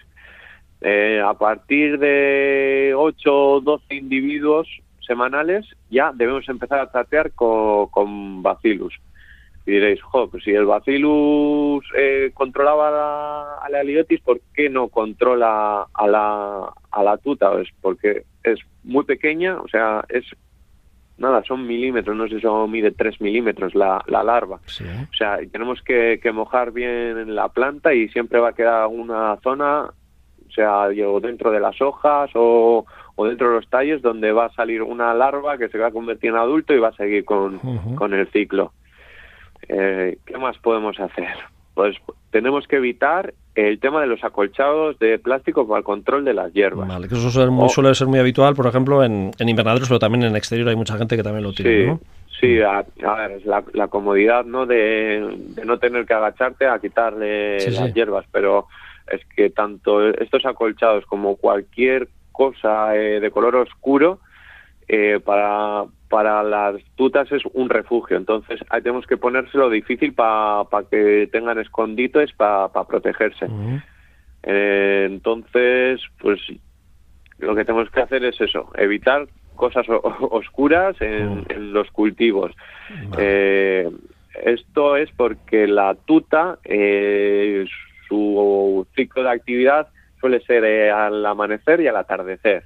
a 0.81 1.33
partir 1.37 1.99
de 1.99 2.93
8 2.95 3.35
o 3.35 3.61
12 3.61 3.95
individuos 3.95 4.67
semanales 5.05 5.65
ya 5.89 6.11
debemos 6.13 6.47
empezar 6.47 6.79
a 6.79 6.91
tratear 6.91 7.31
con, 7.33 7.87
con 7.87 8.41
bacillus. 8.43 8.93
Y 9.65 9.71
diréis, 9.71 10.01
jo, 10.01 10.29
pues 10.29 10.43
si 10.43 10.51
el 10.51 10.65
bacillus 10.65 11.85
eh, 11.95 12.31
controlaba 12.33 12.89
la, 12.89 13.55
a 13.55 13.69
la 13.69 13.79
aliotis, 13.81 14.21
¿por 14.21 14.39
qué 14.53 14.69
no 14.69 14.87
controla 14.87 15.85
a 15.93 16.07
la, 16.07 16.73
a 16.91 17.03
la 17.03 17.17
tuta? 17.17 17.51
Pues 17.51 17.69
porque 17.81 18.23
es 18.43 18.59
muy 18.83 19.03
pequeña, 19.03 19.59
o 19.61 19.67
sea, 19.67 20.03
es 20.09 20.25
nada, 21.19 21.43
son 21.43 21.67
milímetros, 21.67 22.15
no 22.15 22.23
sé 22.23 22.31
si 22.31 22.35
eso 22.37 22.67
mide 22.67 22.91
3 22.91 23.21
milímetros 23.21 23.75
la, 23.75 24.03
la 24.07 24.23
larva. 24.23 24.57
O 24.57 25.13
sea, 25.13 25.37
tenemos 25.51 25.81
que, 25.81 26.19
que 26.21 26.31
mojar 26.31 26.71
bien 26.71 27.35
la 27.35 27.49
planta 27.49 27.93
y 27.93 28.09
siempre 28.09 28.39
va 28.39 28.49
a 28.49 28.53
quedar 28.53 28.87
una 28.87 29.37
zona, 29.43 29.83
o 29.83 30.51
sea, 30.51 30.87
dentro 30.87 31.51
de 31.51 31.59
las 31.59 31.81
hojas 31.81 32.31
o, 32.33 32.85
o 33.15 33.25
dentro 33.25 33.49
de 33.49 33.55
los 33.55 33.69
tallos 33.69 34.01
donde 34.01 34.31
va 34.31 34.45
a 34.45 34.53
salir 34.53 34.81
una 34.81 35.13
larva 35.13 35.57
que 35.57 35.69
se 35.69 35.77
va 35.77 35.87
a 35.87 35.91
convertir 35.91 36.29
en 36.29 36.37
adulto 36.37 36.73
y 36.73 36.79
va 36.79 36.89
a 36.89 36.93
seguir 36.93 37.25
con, 37.25 37.59
con 37.95 38.13
el 38.13 38.27
ciclo. 38.31 38.71
Eh, 39.67 40.17
¿Qué 40.25 40.37
más 40.37 40.57
podemos 40.59 40.99
hacer? 40.99 41.27
Pues 41.73 41.97
tenemos 42.31 42.67
que 42.67 42.77
evitar 42.77 43.33
el 43.67 43.79
tema 43.79 44.01
de 44.01 44.07
los 44.07 44.23
acolchados 44.23 44.97
de 44.99 45.19
plástico 45.19 45.67
para 45.67 45.79
el 45.79 45.83
control 45.83 46.25
de 46.25 46.33
las 46.33 46.53
hierbas. 46.53 46.87
Vale, 46.87 47.07
que 47.07 47.15
eso 47.15 47.29
suele, 47.29 47.95
ser 47.95 48.07
muy 48.07 48.19
habitual, 48.19 48.55
por 48.55 48.67
ejemplo, 48.67 49.03
en, 49.03 49.31
invernaderos, 49.39 49.87
pero 49.87 49.99
también 49.99 50.23
en 50.23 50.35
exterior 50.35 50.69
hay 50.69 50.75
mucha 50.75 50.97
gente 50.97 51.15
que 51.15 51.23
también 51.23 51.43
lo 51.43 51.49
utiliza, 51.49 51.95
sí, 51.95 52.05
Sí, 52.39 52.61
a, 52.61 52.85
ver, 53.15 53.31
es 53.31 53.45
la, 53.45 53.87
comodidad 53.89 54.45
¿no? 54.45 54.65
De, 54.65 55.37
no 55.65 55.77
tener 55.77 56.05
que 56.05 56.13
agacharte 56.13 56.67
a 56.67 56.79
quitarle 56.79 57.57
las 57.69 57.93
hierbas, 57.93 58.25
pero 58.31 58.67
es 59.11 59.25
que 59.35 59.49
tanto 59.49 60.07
estos 60.07 60.45
acolchados 60.45 61.05
como 61.05 61.35
cualquier 61.35 62.07
cosa 62.31 62.95
eh, 62.95 63.19
de 63.19 63.29
color 63.31 63.57
oscuro 63.57 64.19
eh, 64.87 65.19
para, 65.23 65.83
para 66.09 66.43
las 66.43 66.75
tutas 66.95 67.31
es 67.31 67.43
un 67.53 67.69
refugio. 67.69 68.17
Entonces 68.17 68.59
ahí 68.69 68.81
tenemos 68.81 69.05
que 69.05 69.17
ponérselo 69.17 69.69
difícil 69.69 70.13
para 70.13 70.65
que 70.89 71.29
tengan 71.31 71.59
escondites 71.59 72.33
para 72.33 72.69
protegerse. 72.69 73.47
Eh, 74.43 75.07
entonces, 75.09 76.01
pues 76.19 76.39
lo 77.37 77.55
que 77.55 77.63
tenemos 77.63 77.89
que 77.91 78.01
hacer 78.01 78.23
es 78.25 78.39
eso, 78.41 78.71
evitar 78.75 79.27
cosas 79.55 79.85
oscuras 79.89 80.95
en, 80.99 81.73
los 81.73 81.89
cultivos. 81.91 82.51
Eh, 83.17 83.89
esto 84.43 84.95
es 84.95 85.09
porque 85.15 85.67
la 85.67 85.95
tuta, 85.95 86.57
su 88.07 88.87
ciclo 88.95 89.23
de 89.23 89.29
actividad 89.29 89.87
suele 90.19 90.41
ser 90.41 90.91
al 90.91 91.25
amanecer 91.25 91.81
y 91.81 91.87
al 91.87 91.97
atardecer 91.97 92.63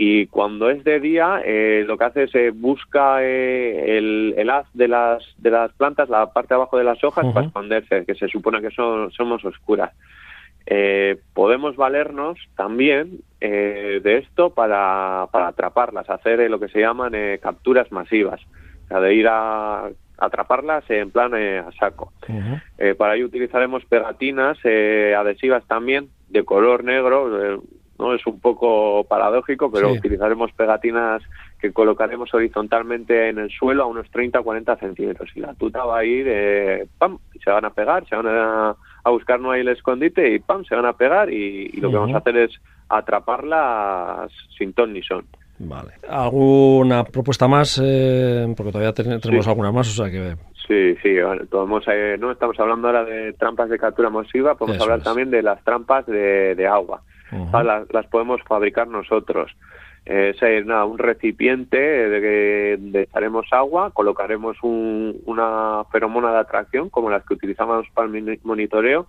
y 0.00 0.28
cuando 0.28 0.70
es 0.70 0.84
de 0.84 1.00
día 1.00 1.42
eh, 1.44 1.82
lo 1.84 1.98
que 1.98 2.04
hace 2.04 2.22
es 2.22 2.34
eh, 2.36 2.50
busca 2.54 3.18
eh, 3.20 3.98
el, 3.98 4.48
haz 4.48 4.68
de 4.72 4.86
las 4.86 5.24
de 5.38 5.50
las 5.50 5.72
plantas 5.72 6.08
la 6.08 6.32
parte 6.32 6.50
de 6.50 6.54
abajo 6.54 6.78
de 6.78 6.84
las 6.84 7.02
hojas 7.02 7.26
para 7.34 7.46
esconderse 7.46 8.04
que 8.04 8.14
se 8.14 8.28
supone 8.28 8.60
que 8.60 8.70
son 8.70 9.10
somos 9.10 9.44
oscuras. 9.44 9.90
Podemos 11.34 11.74
valernos 11.74 12.38
también 12.54 13.22
de 13.40 14.18
esto 14.22 14.50
para, 14.50 15.26
para 15.32 15.48
atraparlas 15.48 16.08
hacer 16.08 16.48
lo 16.48 16.60
que 16.60 16.68
se 16.68 16.78
llaman 16.78 17.14
capturas 17.42 17.90
masivas. 17.90 18.40
O 18.84 18.88
sea 18.88 19.00
de 19.00 19.14
ir 19.14 19.26
a 19.26 19.88
atraparlas 20.16 20.88
en 20.90 21.10
plan 21.10 21.34
a 21.34 21.72
saco. 21.72 22.12
Para 22.96 23.16
ello 23.16 23.26
utilizaremos 23.26 23.84
pegatinas 23.86 24.58
adhesivas 24.64 25.64
también 25.66 26.10
de 26.28 26.44
color 26.44 26.84
negro 26.84 27.62
¿no? 27.98 28.14
Es 28.14 28.26
un 28.26 28.38
poco 28.40 29.04
paradójico, 29.04 29.70
pero 29.70 29.92
utilizaremos 29.92 30.52
pegatinas 30.52 31.22
que 31.60 31.72
colocaremos 31.72 32.32
horizontalmente 32.32 33.28
en 33.28 33.38
el 33.38 33.50
suelo 33.50 33.84
a 33.84 33.86
unos 33.86 34.08
30 34.10 34.40
o 34.40 34.44
40 34.44 34.76
centímetros. 34.76 35.30
Y 35.34 35.40
la 35.40 35.54
tuta 35.54 35.84
va 35.84 35.98
a 35.98 36.04
ir, 36.04 36.26
eh, 36.28 36.86
¡pam! 36.98 37.18
Y 37.34 37.38
se 37.40 37.50
van 37.50 37.64
a 37.64 37.70
pegar, 37.70 38.06
se 38.08 38.14
van 38.14 38.28
a, 38.28 38.76
buscar 39.06 39.40
no 39.40 39.50
hay 39.50 39.62
el 39.62 39.68
escondite 39.68 40.34
y 40.34 40.38
¡pam! 40.38 40.64
Se 40.64 40.74
van 40.74 40.86
a 40.86 40.92
pegar 40.92 41.32
y, 41.32 41.68
lo 41.80 41.90
que 41.90 41.96
vamos 41.96 42.14
a 42.14 42.18
hacer 42.18 42.36
es 42.36 42.52
atraparlas 42.88 44.30
sin 44.56 44.72
ton 44.72 44.92
ni 44.92 45.02
son. 45.02 45.24
Vale. 45.58 45.94
¿Alguna 46.08 47.02
propuesta 47.02 47.48
más? 47.48 47.80
Eh, 47.82 48.54
porque 48.56 48.70
todavía 48.70 48.92
tenemos 48.92 49.48
alguna 49.48 49.72
más, 49.72 49.88
o 49.88 50.04
sea 50.04 50.10
que... 50.10 50.36
Sí, 50.68 50.94
sí, 51.02 51.16
eh, 51.16 52.16
no 52.20 52.30
estamos 52.30 52.60
hablando 52.60 52.88
ahora 52.88 53.02
de 53.02 53.32
trampas 53.32 53.70
de 53.70 53.78
captura 53.78 54.10
masiva, 54.10 54.54
podemos 54.54 54.82
hablar 54.82 55.02
también 55.02 55.30
de 55.30 55.42
las 55.42 55.64
trampas 55.64 56.06
de 56.06 56.68
agua 56.70 57.02
las, 57.32 58.06
podemos 58.06 58.40
fabricar 58.42 58.88
nosotros. 58.88 59.54
es 60.04 60.66
nada, 60.66 60.84
un 60.84 60.98
recipiente 60.98 61.78
de 61.78 62.20
que 62.20 63.00
echaremos 63.02 63.46
agua, 63.52 63.90
colocaremos 63.92 64.56
una 64.62 65.84
feromona 65.92 66.32
de 66.32 66.38
atracción 66.38 66.88
como 66.90 67.10
las 67.10 67.24
que 67.24 67.34
utilizamos 67.34 67.86
para 67.94 68.08
el 68.08 68.40
monitoreo 68.42 69.06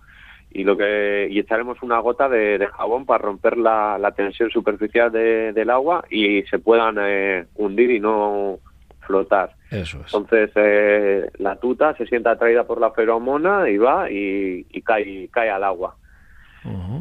y 0.52 0.64
lo 0.64 0.76
que 0.76 1.28
y 1.30 1.38
echaremos 1.38 1.82
una 1.82 1.98
gota 2.00 2.28
de, 2.28 2.66
jabón 2.72 3.06
para 3.06 3.22
romper 3.22 3.56
la, 3.56 4.12
tensión 4.16 4.50
superficial 4.50 5.12
del 5.12 5.70
agua 5.70 6.04
y 6.10 6.42
se 6.44 6.58
puedan 6.58 6.96
eh, 7.00 7.46
hundir 7.54 7.90
y 7.90 8.00
no 8.00 8.58
flotar. 9.00 9.54
Eso 9.70 9.98
es. 10.04 10.12
Entonces 10.12 10.50
eh, 10.56 11.30
la 11.38 11.56
tuta 11.56 11.94
se 11.96 12.06
siente 12.06 12.28
atraída 12.28 12.64
por 12.64 12.80
la 12.80 12.90
feromona 12.90 13.68
y 13.68 13.78
va 13.78 14.10
y, 14.10 14.66
y 14.70 14.82
cae, 14.82 15.28
cae 15.32 15.50
al 15.50 15.64
agua. 15.64 15.96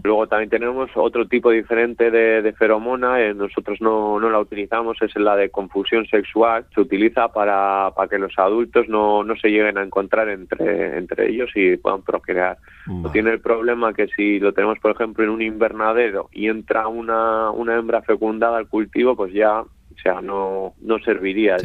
Luego 0.04 0.28
también 0.28 0.50
tenemos 0.50 0.90
otro 0.96 1.28
tipo 1.28 1.52
diferente 1.52 2.12
de, 2.12 2.54
feromona, 2.54 3.22
eh, 3.22 3.34
nosotros 3.34 3.82
no, 3.82 4.20
no, 4.20 4.30
la 4.30 4.40
utilizamos, 4.40 5.02
es 5.02 5.16
la 5.18 5.36
de 5.36 5.50
confusión 5.50 6.06
sexual, 6.06 6.66
se 6.74 6.82
utiliza 6.82 7.28
para, 7.30 7.92
para 7.96 8.08
que 8.08 8.18
los 8.18 8.38
adultos 8.38 8.88
no, 8.88 9.24
no 9.24 9.36
se 9.36 9.50
lleguen 9.50 9.78
a 9.78 9.84
encontrar 9.84 10.30
entre, 10.30 10.98
entre 10.98 11.30
ellos 11.30 11.50
y 11.56 11.78
puedan 11.78 12.02
procrear. 12.04 12.58
No 12.88 13.12
tiene 13.12 13.32
el 13.32 13.42
problema 13.42 13.94
que 13.94 14.08
si 14.08 14.40
lo 14.40 14.54
tenemos, 14.54 14.80
por 14.80 14.92
ejemplo, 14.92 15.24
en 15.24 15.30
un 15.30 15.42
invernadero 15.42 16.30
y 16.32 16.48
entra 16.48 16.88
una, 16.88 17.52
una 17.52 17.78
hembra 17.78 18.02
fecundada 18.02 18.58
al 18.58 18.68
cultivo, 18.68 19.16
pues 19.16 19.34
ya 19.34 19.62
o 19.62 20.02
sea, 20.02 20.22
no, 20.22 20.74
no 20.82 21.00
serviría. 21.00 21.58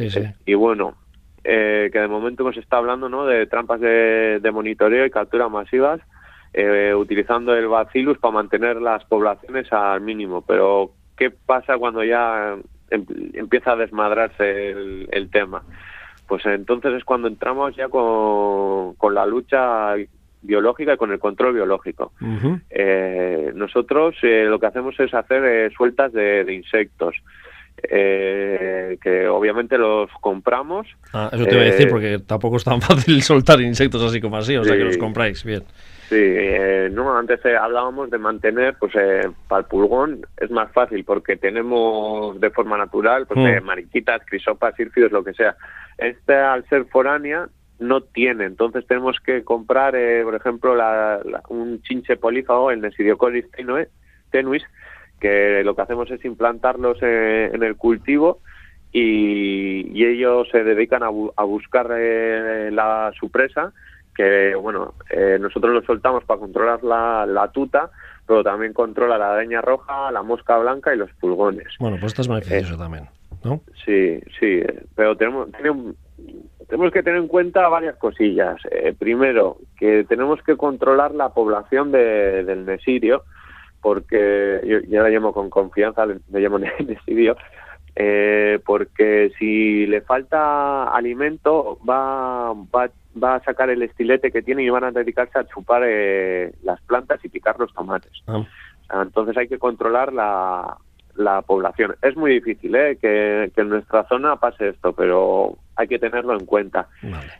Y 0.45 0.53
bueno, 0.55 0.95
eh, 1.43 1.89
que 1.91 1.99
de 1.99 2.07
momento 2.07 2.43
hemos 2.43 2.57
estado 2.57 2.81
hablando 2.81 3.07
¿no? 3.07 3.25
de 3.25 3.47
trampas 3.47 3.79
de, 3.79 4.39
de 4.41 4.51
monitoreo 4.51 5.05
y 5.05 5.11
captura 5.11 5.47
masivas 5.47 6.01
eh, 6.57 6.95
utilizando 6.95 7.53
el 7.53 7.67
bacillus 7.67 8.17
para 8.17 8.35
mantener 8.35 8.81
las 8.81 9.03
poblaciones 9.05 9.71
al 9.73 9.99
mínimo. 9.99 10.41
Pero, 10.41 10.91
¿qué 11.17 11.29
pasa 11.29 11.77
cuando 11.77 12.01
ya 12.01 12.55
em, 12.91 13.05
empieza 13.33 13.73
a 13.73 13.75
desmadrarse 13.75 14.69
el, 14.71 15.29
tema? 15.31 15.63
Pues 16.27 16.45
entonces 16.45 16.93
es 16.93 17.03
cuando 17.03 17.27
entramos 17.27 17.75
ya 17.75 17.89
con, 17.89 18.95
con 18.95 19.13
la 19.13 19.25
lucha 19.25 19.95
biológica 20.45 20.93
y 20.93 20.97
con 20.97 21.11
el 21.11 21.19
control 21.19 21.55
biológico. 21.55 22.13
eh, 22.69 23.51
nosotros 23.53 24.15
eh, 24.21 24.45
lo 24.45 24.57
que 24.57 24.67
hacemos 24.67 24.97
es 24.99 25.13
hacer 25.13 25.43
eh, 25.43 25.69
sueltas 25.75 26.13
de, 26.13 26.45
insectos. 26.53 27.15
Eh, 27.83 28.97
que 29.01 29.27
obviamente 29.27 29.77
los 29.77 30.09
compramos. 30.21 30.87
Ah, 31.13 31.29
eso 31.31 31.45
te 31.45 31.53
iba 31.53 31.61
a 31.61 31.65
decir, 31.65 31.89
porque 31.89 32.19
tampoco 32.19 32.57
es 32.57 32.63
tan 32.63 32.81
fácil 32.81 33.21
soltar 33.21 33.61
insectos 33.61 34.01
así 34.01 34.21
como 34.21 34.37
así, 34.37 34.55
o 34.55 34.63
sea 34.63 34.75
que 34.75 34.83
los 34.83 34.97
compráis, 34.97 35.43
bien. 35.43 35.63
Sí, 36.09 36.17
eh, 36.19 36.89
no, 36.91 37.17
antes 37.17 37.43
eh, 37.45 37.57
hablábamos 37.57 38.11
de 38.11 38.19
mantener, 38.19 38.75
pues 38.79 38.93
eh, 38.95 39.27
para 39.47 39.61
el 39.61 39.65
pulgón 39.65 40.21
es 40.37 40.51
más 40.51 40.71
fácil 40.71 41.03
porque 41.03 41.35
tenemos 41.35 42.39
de 42.39 42.51
forma 42.51 42.77
natural, 42.77 43.25
pues 43.25 43.39
mm. 43.39 43.65
mariquitas, 43.65 44.21
crisopas, 44.25 44.75
sírfidos, 44.75 45.11
lo 45.11 45.23
que 45.23 45.33
sea. 45.33 45.55
Este, 45.97 46.35
al 46.35 46.63
ser 46.69 46.85
foránea, 46.85 47.49
no 47.79 48.01
tiene, 48.01 48.45
entonces 48.45 48.85
tenemos 48.85 49.19
que 49.19 49.43
comprar, 49.43 49.95
por 50.23 50.35
ejemplo, 50.35 50.75
un 51.49 51.81
chinche 51.81 52.15
polífago, 52.17 52.71
el 52.71 52.81
Nesidiocoris 52.81 53.45
tenuis, 54.31 54.63
que 55.25 55.63
lo 55.63 55.75
que 55.75 55.81
hacemos 55.81 56.11
es 56.11 56.23
implantarlos 56.23 57.01
en 57.01 57.63
el 57.63 57.75
cultivo 57.75 58.41
y, 58.91 60.05
ellos 60.05 60.47
se 60.51 60.63
dedican 60.63 61.01
a, 61.01 61.07
a 61.07 61.43
buscar 61.43 61.89
la, 61.89 63.11
su 63.19 63.31
presa 63.31 63.73
que 64.15 64.55
bueno, 64.55 64.93
eh, 65.09 65.37
nosotros 65.39 65.73
lo 65.73 65.81
soltamos 65.81 66.23
para 66.23 66.39
controlar 66.39 66.83
la, 66.83 67.51
tuta, 67.53 67.89
pero 68.25 68.43
también 68.43 68.71
controla 68.71 69.17
la 69.17 69.33
araña 69.33 69.61
roja, 69.61 70.09
la 70.11 70.23
mosca 70.23 70.57
blanca 70.57 70.93
y 70.93 70.97
los 70.97 71.11
pulgones. 71.13 71.67
Bueno, 71.79 71.97
pues 71.99 72.13
esto 72.13 72.21
es 72.21 72.27
beneficioso 72.29 72.77
también, 72.77 73.09
¿no? 73.43 73.59
Sí, 73.83 74.21
sí, 74.39 74.63
pero 74.95 75.17
tenemos, 75.17 75.49
tenemos, 75.51 76.91
que 76.93 77.03
tener 77.03 77.19
en 77.19 77.27
cuenta 77.27 77.67
varias 77.67 77.97
cosillas. 77.97 78.55
Eh, 78.71 78.95
primero, 78.97 79.57
que 79.77 80.05
tenemos 80.05 80.41
que 80.43 80.55
controlar 80.55 81.13
la 81.13 81.29
población 81.29 81.91
del 81.91 82.63
mesirio, 82.63 83.23
porque 83.85 84.61
yo 84.65 84.79
ya 84.87 85.03
la 85.03 85.09
llamo 85.09 85.31
con 85.31 85.51
confianza, 85.51 86.07
le, 86.07 86.19
llamo 86.31 86.57
nesidio, 86.87 87.37
eh, 87.95 88.59
porque 88.65 89.31
si 89.37 89.85
le 89.85 90.01
falta 90.01 90.85
alimento 90.85 91.77
va, 91.87 92.51
va 92.75 92.89
va 93.23 93.35
a 93.35 93.43
sacar 93.43 93.69
el 93.69 93.83
estilete 93.83 94.31
que 94.31 94.41
tiene 94.41 94.63
y 94.63 94.69
van 94.69 94.85
a 94.85 94.91
dedicarse 94.91 95.37
a 95.37 95.45
chupar 95.45 95.83
eh, 95.85 96.51
las 96.63 96.81
plantas 96.81 97.23
y 97.23 97.29
picar 97.29 97.59
los 97.59 97.71
tomates. 97.73 98.11
Ah. 98.25 98.43
Entonces 99.03 99.37
hay 99.37 99.47
que 99.47 99.59
controlar 99.59 100.11
la, 100.11 100.77
la 101.15 101.43
población. 101.43 101.95
Es 102.01 102.17
muy 102.17 102.31
difícil 102.31 102.75
¿eh? 102.75 102.97
que, 102.99 103.51
en 103.55 103.69
nuestra 103.69 104.03
zona 104.07 104.35
pase 104.37 104.69
esto, 104.69 104.93
pero 104.93 105.59
hay 105.75 105.87
que 105.87 105.99
tenerlo 105.99 106.33
en 106.33 106.45
cuenta. 106.45 106.87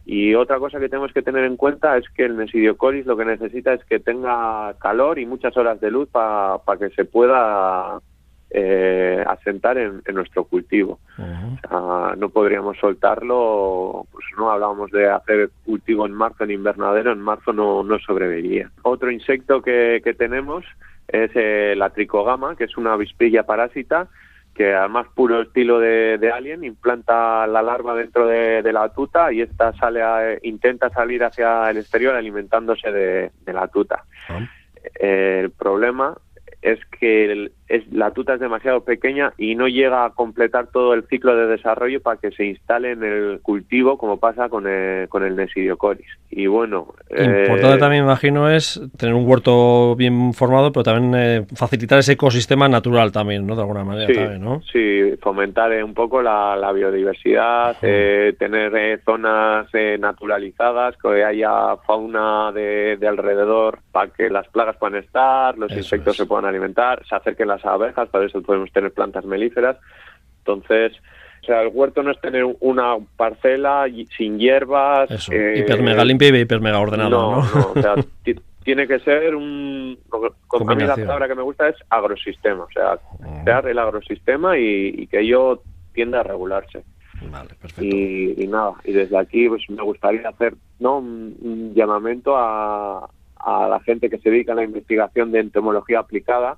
Y 0.06 0.36
otra 0.36 0.60
cosa 0.60 0.80
que 0.80 0.90
tenemos 0.90 1.14
que 1.14 1.22
tener 1.22 1.46
en 1.46 1.58
cuenta 1.58 1.98
es 1.98 2.10
que 2.10 2.26
el 2.26 2.34
mesidiocoris 2.34 3.06
lo 3.06 3.18
que 3.18 3.26
necesita 3.26 3.74
es 3.74 3.84
que 3.86 4.00
tenga 4.00 4.74
calor 4.80 5.20
y 5.20 5.26
muchas 5.26 5.56
horas 5.58 5.80
de 5.80 5.92
luz 5.92 6.10
para 6.10 6.60
que 6.80 6.90
se 6.90 7.06
pueda 7.06 8.00
eh, 8.52 9.24
asentar 9.28 9.78
en, 9.78 10.02
nuestro 10.14 10.46
cultivo. 10.46 11.00
no 12.18 12.30
podríamos 12.30 12.78
soltarlo, 12.78 14.06
pues 14.12 14.26
no 14.38 14.52
hablábamos 14.52 14.92
de 14.92 15.10
hacer 15.10 15.50
cultivo 15.66 16.06
en 16.06 16.14
marzo 16.14 16.44
en 16.44 16.52
invernadero, 16.52 17.12
en 17.12 17.20
marzo 17.20 17.54
no, 17.54 17.84
no 17.84 18.00
sobreviviría. 18.00 18.72
Otro 18.84 19.12
insecto 19.12 19.62
que, 19.62 20.02
tenemos 20.18 20.64
es 21.08 21.32
eh, 21.36 21.74
la 21.76 21.90
tricogama, 21.90 22.56
que 22.56 22.66
es 22.66 22.78
una 22.78 22.94
avispilla 22.94 23.44
parásita 23.44 24.08
que 24.56 24.74
además 24.74 25.08
puro 25.14 25.42
estilo 25.42 25.80
de, 25.80 26.32
alien 26.34 26.64
implanta 26.64 27.46
la 27.46 27.62
larva 27.62 27.94
dentro 27.94 28.26
de, 28.26 28.64
la 28.74 28.90
tuta 28.90 29.32
y 29.32 29.42
esta 29.42 29.74
sale 29.74 30.02
a, 30.02 30.38
intenta 30.44 30.90
salir 30.90 31.24
hacia 31.24 31.70
el 31.70 31.78
exterior 31.78 32.16
alimentándose 32.16 32.92
de, 32.92 33.32
la 33.46 33.68
tuta. 33.68 34.06
Ah. 34.30 34.48
el 34.96 35.52
problema 35.52 36.18
es 36.62 36.80
que 37.00 37.52
es, 37.68 37.92
la 37.92 38.12
tuta 38.12 38.36
es 38.36 38.40
demasiado 38.40 38.82
pequeña 38.82 39.34
y 39.38 39.56
no 39.56 39.68
llega 39.68 40.06
a 40.06 40.12
completar 40.12 40.68
todo 40.68 40.94
el 40.94 41.04
ciclo 41.08 41.36
de 41.36 41.48
desarrollo 41.48 42.02
para 42.02 42.18
que 42.18 42.32
se 42.32 42.46
instale 42.46 42.92
en 42.92 43.04
el 43.04 43.40
cultivo 43.42 43.98
como 43.98 44.18
pasa 44.18 44.50
con 44.50 44.68
el, 44.68 45.10
con 45.10 45.24
el 45.24 45.36
Nesidiocoris. 45.36 46.06
Y 46.30 46.48
bueno... 46.48 46.94
Importante 47.10 47.76
eh, 47.76 47.78
también, 47.78 48.04
imagino, 48.04 48.50
es 48.50 48.82
tener 48.98 49.16
un 49.16 49.28
huerto 49.28 49.96
bien 49.96 50.34
formado, 50.34 50.72
pero 50.72 50.84
también 50.84 51.14
eh, 51.16 51.46
facilitar 51.56 52.00
ese 52.00 52.14
ecosistema 52.14 52.68
natural 52.68 53.12
también, 53.12 53.48
¿no? 53.48 53.56
De 53.56 53.62
alguna 53.62 53.84
manera, 53.84 54.14
sí, 54.14 54.40
¿no? 54.40 54.62
Sí, 54.72 55.16
fomentar 55.22 55.72
eh, 55.72 55.84
un 55.84 55.94
poco 55.94 56.22
la, 56.22 56.72
biodiversidad, 56.74 57.78
tener 57.80 59.02
zonas 59.06 59.68
naturalizadas, 60.00 60.98
que 60.98 61.24
haya 61.24 61.78
fauna 61.88 62.52
de, 62.52 62.98
alrededor 63.08 63.80
para 63.92 64.12
que 64.12 64.30
las 64.30 64.48
plagas 64.50 64.76
puedan 64.78 65.02
estar, 65.02 65.58
los 65.58 65.72
insectos 65.72 66.18
se 66.18 66.26
puedan 66.26 66.46
alimentar, 66.46 67.06
se 67.08 67.16
acerquen 67.16 67.48
las 67.48 67.55
abejas, 67.64 68.10
para 68.10 68.26
eso 68.26 68.42
podemos 68.42 68.72
tener 68.72 68.92
plantas 68.92 69.26
melíferas. 69.26 69.78
Entonces, 70.40 70.94
o 71.44 71.46
sea, 71.46 71.62
el 71.62 71.70
huerto 71.74 72.02
no 72.02 72.12
es 72.12 72.20
tener 72.20 72.44
una 72.60 72.98
parcela 73.16 73.86
sin 74.18 74.40
hierbas. 74.40 75.12
Eso, 75.12 75.32
eh, 75.32 75.60
hiper 75.60 75.82
mega 75.82 76.04
limpia 76.04 76.30
y 76.30 76.42
hiper 76.42 76.60
mega 76.60 76.80
ordenada. 76.80 77.10
No, 77.10 77.44
no, 77.44 77.72
o 77.76 77.82
sea, 77.82 77.96
tiene 78.64 78.88
que 78.88 79.00
ser 79.00 79.36
un. 79.36 79.98
Con 80.10 80.70
a 80.70 80.76
mí 80.76 80.84
la 80.84 80.96
palabra 80.96 81.28
que 81.28 81.36
me 81.36 81.44
gusta 81.44 81.70
es 81.70 81.76
agrosistema, 81.90 82.64
o 82.64 82.72
sea, 82.72 82.98
crear 83.44 83.68
el 83.68 83.78
agrosistema 83.78 84.58
y, 84.58 85.08
que 85.08 85.20
ello 85.20 85.62
tienda 85.94 86.22
a 86.22 86.24
regularse. 86.24 86.84
Vale, 87.32 87.50
perfecto. 87.62 87.84
Y, 87.84 88.48
nada, 88.48 88.74
y 88.84 88.92
desde 88.92 89.18
aquí 89.18 89.48
pues 89.48 89.70
me 89.70 89.82
gustaría 89.84 90.28
hacer 90.28 90.56
¿no? 90.80 90.98
un 90.98 91.74
llamamiento 91.74 92.36
a, 92.36 93.10
a 93.46 93.68
la 93.70 93.80
gente 93.82 94.10
que 94.10 94.18
se 94.18 94.32
dedica 94.32 94.54
a 94.54 94.56
la 94.56 94.64
investigación 94.64 95.32
de 95.32 95.40
entomología 95.40 96.00
aplicada, 96.00 96.58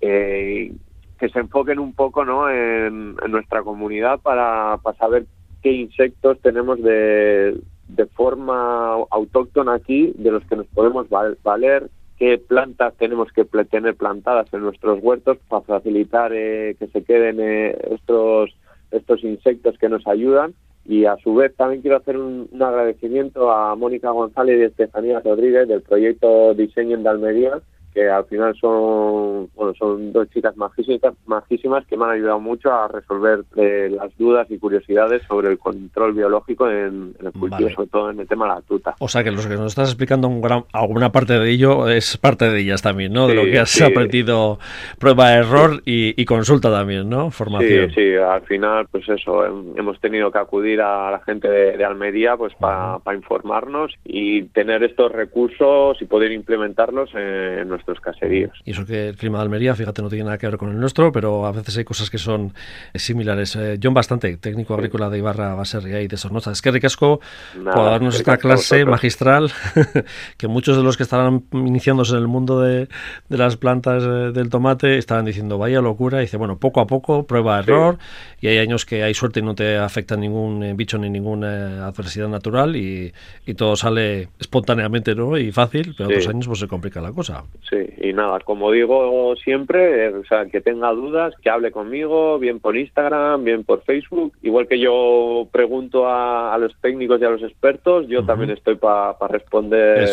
eh, 0.00 0.72
que 1.18 1.28
se 1.28 1.38
enfoquen 1.38 1.78
un 1.78 1.94
poco 1.94 2.24
¿no? 2.24 2.48
en, 2.50 3.16
nuestra 3.28 3.62
comunidad 3.62 4.20
para, 4.20 4.78
para, 4.82 4.96
saber 4.96 5.26
qué 5.62 5.72
insectos 5.72 6.40
tenemos 6.40 6.82
de, 6.82 7.60
de 7.88 8.06
forma 8.06 8.92
autóctona 9.10 9.74
aquí, 9.74 10.12
de 10.16 10.30
los 10.30 10.44
que 10.44 10.56
nos 10.56 10.66
podemos 10.68 11.08
valer, 11.08 11.90
qué 12.18 12.38
plantas 12.38 12.94
tenemos 12.96 13.32
que 13.32 13.44
tener 13.44 13.96
plantadas 13.96 14.52
en 14.52 14.60
nuestros 14.60 15.02
huertos 15.02 15.38
para 15.48 15.62
facilitar 15.62 16.32
eh, 16.34 16.76
que 16.78 16.86
se 16.88 17.02
queden 17.02 17.38
eh, 17.40 17.76
estos, 17.90 18.50
estos 18.90 19.24
insectos 19.24 19.76
que 19.78 19.88
nos 19.88 20.06
ayudan 20.06 20.54
y 20.84 21.04
a 21.04 21.16
su 21.18 21.34
vez 21.34 21.54
también 21.56 21.82
quiero 21.82 21.98
hacer 21.98 22.16
un, 22.16 22.48
agradecimiento 22.60 23.50
a 23.50 23.74
Mónica 23.76 24.10
González 24.10 24.60
y 24.60 24.64
Estefanía 24.64 25.20
Rodríguez 25.20 25.68
del 25.68 25.82
proyecto 25.82 26.54
Diseño 26.54 26.96
en 26.96 27.02
Dalmería, 27.02 27.60
que 27.92 28.08
al 28.08 28.24
final 28.26 28.54
son 28.60 29.48
bueno 29.54 29.74
son 29.78 30.12
dos 30.12 30.28
chicas 30.30 30.56
majísimas, 30.56 31.14
majísimas 31.26 31.86
que 31.86 31.96
me 31.96 32.04
han 32.04 32.10
ayudado 32.12 32.40
mucho 32.40 32.72
a 32.72 32.88
resolver 32.88 33.44
eh, 33.56 33.90
las 33.90 34.16
dudas 34.16 34.50
y 34.50 34.58
curiosidades 34.58 35.22
sobre 35.26 35.48
el 35.48 35.58
control 35.58 36.12
biológico 36.12 36.70
en, 36.70 37.14
el 37.20 37.32
cultivo, 37.32 37.70
sobre 37.70 37.88
todo 37.88 38.10
en 38.10 38.20
el 38.20 38.28
tema 38.28 38.46
de 38.46 38.54
la 38.54 38.60
tuta. 38.62 38.94
O 38.98 39.08
sea 39.08 39.24
que 39.24 39.30
lo 39.30 39.42
que 39.42 39.48
nos 39.56 39.66
estás 39.66 39.88
explicando 39.90 40.30
alguna 40.72 41.12
parte 41.12 41.38
de 41.38 41.50
ello 41.50 41.88
es 41.88 42.16
parte 42.16 42.50
de 42.50 42.60
ellas 42.60 42.82
también, 42.82 43.12
¿no? 43.12 43.26
de 43.26 43.34
lo 43.34 43.44
que 43.44 43.58
has 43.58 43.80
aprendido 43.80 44.58
prueba, 44.98 45.34
error 45.34 45.82
y, 45.84 46.24
consulta 46.24 46.70
también, 46.70 47.08
¿no? 47.08 47.30
Formación. 47.30 47.90
Sí, 47.90 47.94
sí, 47.94 48.14
al 48.14 48.42
final 48.42 48.86
pues 48.90 49.08
eso, 49.08 49.44
hemos 49.76 49.98
tenido 50.00 50.30
que 50.30 50.38
acudir 50.38 50.80
a 50.80 51.10
la 51.10 51.20
gente 51.20 51.48
de, 51.48 51.84
Almería 51.84 52.36
pues 52.36 52.54
para 52.54 53.00
informarnos 53.14 53.92
y 54.04 54.42
tener 54.44 54.84
estos 54.84 55.10
recursos 55.10 56.00
y 56.00 56.04
poder 56.04 56.30
implementarlos 56.30 57.10
en, 57.14 57.68
nuestros 57.86 58.00
caseríos. 58.00 58.58
Y 58.64 58.72
eso 58.72 58.84
que 58.86 59.08
el 59.08 59.16
clima 59.16 59.38
de 59.38 59.42
Almería, 59.42 59.74
fíjate, 59.74 60.02
no 60.02 60.08
tiene 60.08 60.24
nada 60.24 60.38
que 60.38 60.46
ver 60.46 60.56
con 60.56 60.70
el 60.70 60.78
nuestro, 60.78 61.12
pero 61.12 61.46
a 61.46 61.52
veces 61.52 61.76
hay 61.78 61.84
cosas 61.84 62.10
que 62.10 62.18
son 62.18 62.52
similares. 62.94 63.56
Eh, 63.56 63.78
John 63.82 63.94
Bastante, 63.94 64.36
técnico 64.36 64.74
agrícola 64.74 65.10
de 65.10 65.18
Ibarra, 65.18 65.54
Baserria 65.54 66.00
y 66.00 66.08
de 66.08 66.16
Sornoza. 66.16 66.52
Es 66.52 66.62
que 66.62 66.70
ricasco 66.70 67.20
por 67.54 67.84
darnos 67.84 68.16
esta 68.16 68.36
clase 68.36 68.84
magistral 68.84 69.50
que 70.36 70.48
muchos 70.48 70.76
de 70.76 70.82
los 70.82 70.96
que 70.96 71.02
estarán 71.02 71.44
iniciándose 71.52 72.12
en 72.12 72.18
el 72.18 72.28
mundo 72.28 72.60
de, 72.60 72.88
las 73.28 73.56
plantas 73.56 74.02
eh, 74.04 74.32
del 74.32 74.50
tomate 74.50 74.98
estaban 74.98 75.24
diciendo, 75.24 75.58
vaya 75.58 75.80
locura, 75.80 76.18
y 76.18 76.22
dice, 76.22 76.36
bueno, 76.36 76.58
poco 76.58 76.80
a 76.80 76.86
poco, 76.86 77.26
prueba, 77.26 77.58
error, 77.58 77.98
y 78.40 78.48
hay 78.48 78.58
años 78.58 78.84
que 78.84 79.02
hay 79.02 79.14
suerte 79.14 79.40
y 79.40 79.42
no 79.42 79.54
te 79.54 79.78
afecta 79.78 80.16
ningún 80.16 80.62
eh, 80.62 80.74
bicho 80.74 80.98
ni 80.98 81.10
ninguna 81.10 81.86
adversidad 81.86 82.28
natural 82.28 82.76
y, 82.76 83.12
y 83.46 83.54
todo 83.54 83.76
sale 83.76 84.28
espontáneamente 84.38 85.14
¿no? 85.14 85.36
y 85.36 85.52
fácil, 85.52 85.94
pero 85.96 86.08
otros 86.08 86.28
años 86.28 86.46
pues 86.46 86.58
se 86.58 86.68
complica 86.68 87.00
la 87.00 87.12
cosa. 87.12 87.44
Sí, 87.70 87.76
y 87.98 88.12
nada, 88.12 88.40
como 88.40 88.72
digo 88.72 89.36
siempre, 89.36 90.08
o 90.08 90.24
sea, 90.24 90.46
que 90.46 90.60
tenga 90.60 90.90
dudas, 90.90 91.34
que 91.40 91.50
hable 91.50 91.70
conmigo, 91.70 92.36
bien 92.40 92.58
por 92.58 92.76
Instagram, 92.76 93.44
bien 93.44 93.62
por 93.62 93.84
Facebook, 93.84 94.32
igual 94.42 94.66
que 94.66 94.80
yo 94.80 95.46
pregunto 95.52 96.08
a, 96.08 96.58
los 96.58 96.74
técnicos 96.80 97.20
y 97.20 97.24
a 97.24 97.30
los 97.30 97.42
expertos, 97.42 98.08
yo 98.08 98.24
también 98.24 98.50
estoy 98.50 98.74
para 98.74 99.14
responder 99.28 100.10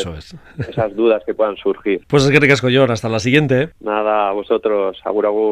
esas 0.70 0.96
dudas 0.96 1.24
que 1.26 1.34
puedan 1.34 1.58
surgir. 1.58 2.02
Pues 2.08 2.26
es 2.26 2.32
que 2.32 2.40
te 2.40 2.48
casco 2.48 2.70
yo, 2.70 2.84
hasta 2.84 3.10
la 3.10 3.20
siguiente. 3.20 3.70
Nada, 3.80 4.30
a 4.30 4.34
vosotros, 4.34 5.02
agur 5.04 5.26
agur. 5.26 5.48